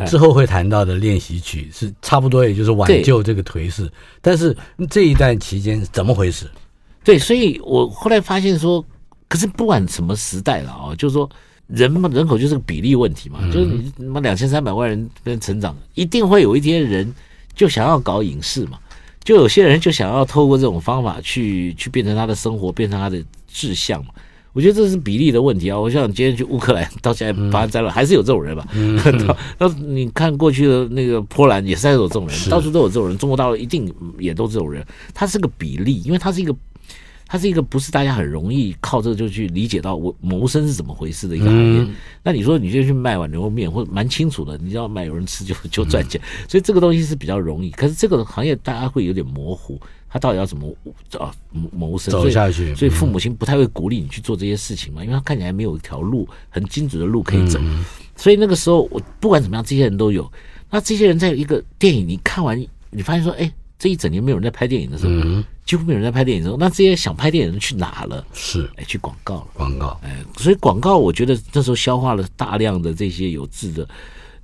[0.06, 3.90] 之后会谈到的练习曲是差不多，也就是挽救这个颓势。
[4.20, 4.54] 但是
[4.90, 6.52] 这一段期间怎么回事？
[7.02, 8.84] 对，所以我后来发现说，
[9.30, 11.30] 可是不管什么时代了啊，就是说。
[11.68, 17.14] 人嘛，人口就是个比例问题嘛，就是你他妈两千三百万人跟成长，一定会有一天人
[17.54, 18.80] 就想要搞影视嘛，
[19.24, 24.12] 就有些人就想要透过这种方法去去变成他的生活，变成他的志向嘛。
[24.54, 25.78] 我觉得这是比例的问题啊。
[25.78, 28.66] 我想今天去乌克兰，到现在发生灾乱，还是有这种人吧。
[29.60, 33.18] 那你看过去的那个波兰，也是还有这种人，到处都有这种人。
[33.18, 36.56] 中国大陆一定也都这种人，他是个比例，因为他是一个。
[37.28, 41.82] 它是一个不是大家很容易靠这个就去理解到我谋生是怎么回事的一个行业。
[41.82, 47.70] 嗯、那你说你就去卖碗牛肉面，或者蛮清楚的，你知道卖有人吃就就赚钱，嗯、所以这个东西是比较容易。
[47.72, 49.78] 可是这个行业大家会有点模糊，
[50.10, 50.74] 他到底要怎么
[51.20, 52.74] 啊谋生走下去？
[52.76, 57.60] 所以父母亲不太会鼓励你去做这些事情嘛，因为他看起来没有一条路很精准的路可以走。
[57.62, 57.84] 嗯、
[58.16, 60.32] 所以那个时候我不管怎么样，这些人都有。
[60.70, 62.58] 那这些人在一个电影你看完，
[62.90, 65.44] 你发现说，哎，这一整年没有人在拍电影的时候。
[65.68, 68.26] 嗯几乎没有人在拍电影的时候，那这些想拍电影的人去哪了？
[68.34, 69.48] 是，哎，去广告了。
[69.54, 73.90] 广告，哎，所以广告，我觉得那时候消化了大量的这些有志的，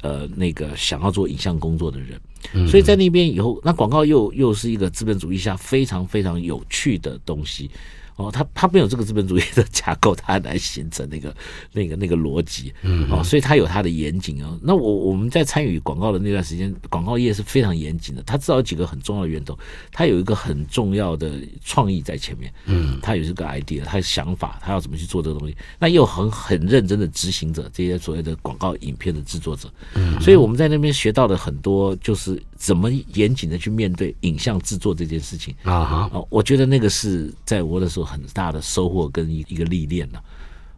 [0.01, 2.19] 呃，那个想要做影像工作的人。
[2.51, 7.71] 嗯、所以在那边以后，那广告又又是一个资本主义下非常非常有趣的东西。
[8.16, 11.36] 哦，他他没有这个资本主义的架构，他很难形成那个
[11.72, 12.74] 那个那个逻辑。
[12.84, 14.57] 嗯，哦，所以他有他的严谨哦。
[14.61, 18.22] 那我我们在参与广告的那段时间，广告业是非常严谨的。
[18.24, 19.57] 他至少有几个很重要的源头，
[19.91, 21.32] 他有一个很重要的
[21.64, 22.53] 创意在前面。
[22.66, 25.55] 嗯，他有这个 idea，他的想法，他要怎么去做这个东西。
[25.80, 29.72] 那又很很认真的执行者，这些所谓的广告影片的制作者。
[29.95, 35.53] 嗯，所以我们在那边学到的很多，就是怎么严谨的去面对影像制作这件事情。
[35.64, 38.03] 啊哈，哦，我觉得那个是在我的时候。
[38.14, 40.24] 很大的收获跟一一个历练了，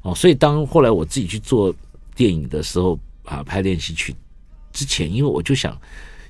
[0.03, 1.75] 哦，所以当后来我自己去做
[2.15, 4.15] 电影的时候啊，拍练习曲
[4.71, 5.77] 之前，因为我就想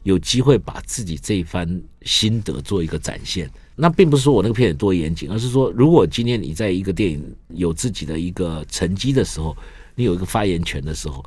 [0.01, 3.47] 有机会把自己这一番心得做一个展现。
[3.75, 9.55] 那并不是说我那个片子多严谨，而是说，如果今天你在一个电影有自己的一个成绩的时候，
[9.93, 11.23] 你有一个发言权的时候，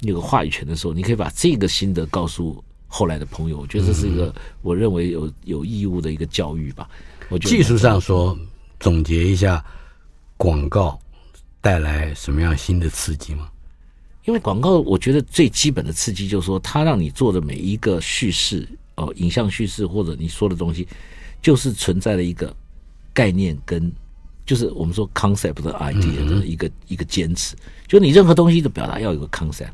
[0.00, 3.58] 你有个话语权的时候，你可以把这个心得告诉后来的朋友。
[3.60, 6.90] 我觉得这是一个我认为有有义务的一个教育吧。
[7.28, 8.36] 我觉得技术上说。
[8.80, 9.64] 总结一下，
[10.36, 10.96] 广告
[11.60, 13.48] 带来什么样新的刺激吗？
[14.24, 20.86] 因为广告，我觉得最基本的刺激就是说，它让你做的每一个叙事，哦，影像叙事或者你说的东西，
[21.42, 22.54] 就是存在了一个
[23.12, 23.90] 概念跟
[24.46, 27.56] 就是我们说 concept 的 idea 的一个、嗯、一个坚持，
[27.88, 29.72] 就你任何东西的表达要有个 concept。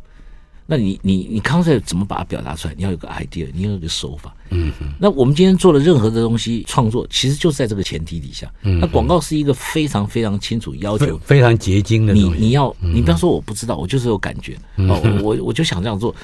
[0.67, 2.75] 那你你你 concept 怎么把它表达出来？
[2.75, 4.35] 你要有个 idea，你要有个手法。
[4.49, 4.87] 嗯哼。
[4.99, 8.51] 那我们今天做的任何的东西创作，其实就是在这个前提底下。
[8.63, 8.81] 嗯。
[8.81, 12.29] 那广告是一个非常非常清楚要求，非常结晶的东西。
[12.31, 14.59] 你你要你不要说我不知道，我就是有感觉。
[14.77, 16.15] 嗯、哦，我我就想这样做。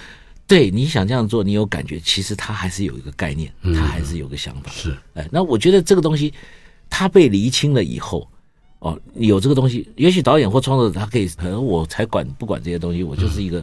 [0.46, 4.70] 对，你想这样做，你有感觉，其实它还是有一个概念，它还是有个想法。
[4.72, 4.96] 是。
[5.12, 6.32] 哎，那我觉得这个东西，
[6.88, 8.26] 它被厘清了以后，
[8.78, 13.62] 哦，有这个东西，也许导演或创作者他可以，可能我才管不管这些东西，我就是一个。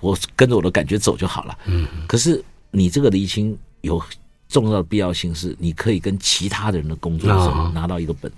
[0.00, 1.58] 我跟着我的感觉走就好了。
[1.66, 4.02] 嗯，可是你这个厘清有
[4.48, 8.30] 重要的必要性，是你可以跟其他的人的工作的时候拿到一个本。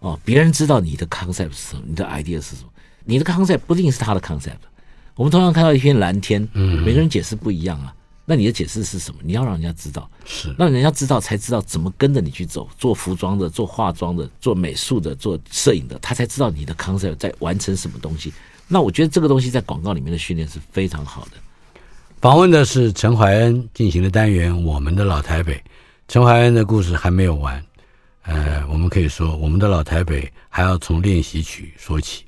[0.00, 2.70] 哦，别人知道你的 concept 是什么，你的 idea 是什么，
[3.04, 4.56] 你的 concept 不一定是他的 concept。
[5.14, 7.94] 我们通常看到一片蓝天，嗯，每个人解释不一样啊。
[8.24, 9.20] 那你的解释是什么？
[9.22, 12.68] 你要让人家知道，是让人家知道才知道怎么跟着你去走。
[12.78, 18.32] 做服装的，做化妆的，做美术的，做摄影的，他才知道你的 concept 在完成什么东西。
[18.72, 21.32] 那我觉得这个东西在广告里面的训练是非常好的。
[22.22, 25.54] 访问的是陈怀恩进行的单元《我们的老台北》，
[26.08, 27.62] 陈怀恩的故事还没有完，
[28.22, 32.24] 呃，我们可以说我们的老台北还要从练习曲说起。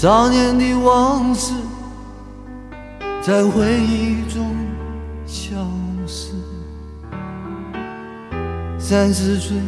[0.00, 1.52] 少年的往事
[3.20, 4.56] 在回忆中
[5.26, 5.54] 消
[6.06, 6.32] 失，
[8.78, 9.58] 三十岁。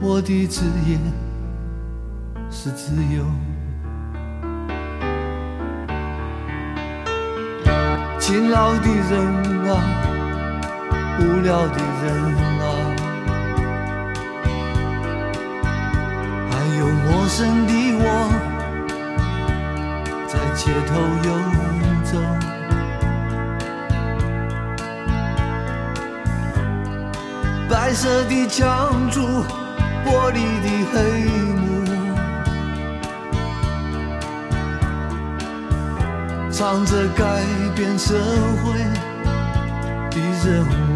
[0.00, 0.96] 我的职业
[2.52, 3.24] 是自由，
[8.20, 9.26] 勤劳的人
[9.72, 9.74] 啊，
[11.18, 12.14] 无聊的人
[12.60, 12.62] 啊，
[16.48, 17.72] 还有陌生的，
[20.62, 20.92] 街头
[21.24, 21.28] 游
[22.04, 22.12] 走，
[27.66, 28.60] 白色的墙
[29.10, 29.16] 柱。
[30.02, 30.96] 玻璃的黑
[31.60, 31.62] 幕，
[36.50, 37.22] 唱着改
[37.76, 38.14] 变社
[38.64, 38.64] 会
[40.10, 40.89] 的任务，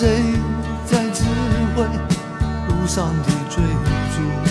[0.00, 0.06] 谁
[0.86, 1.24] 在指
[1.74, 1.82] 挥
[2.68, 3.60] 路上的追
[4.14, 4.47] 逐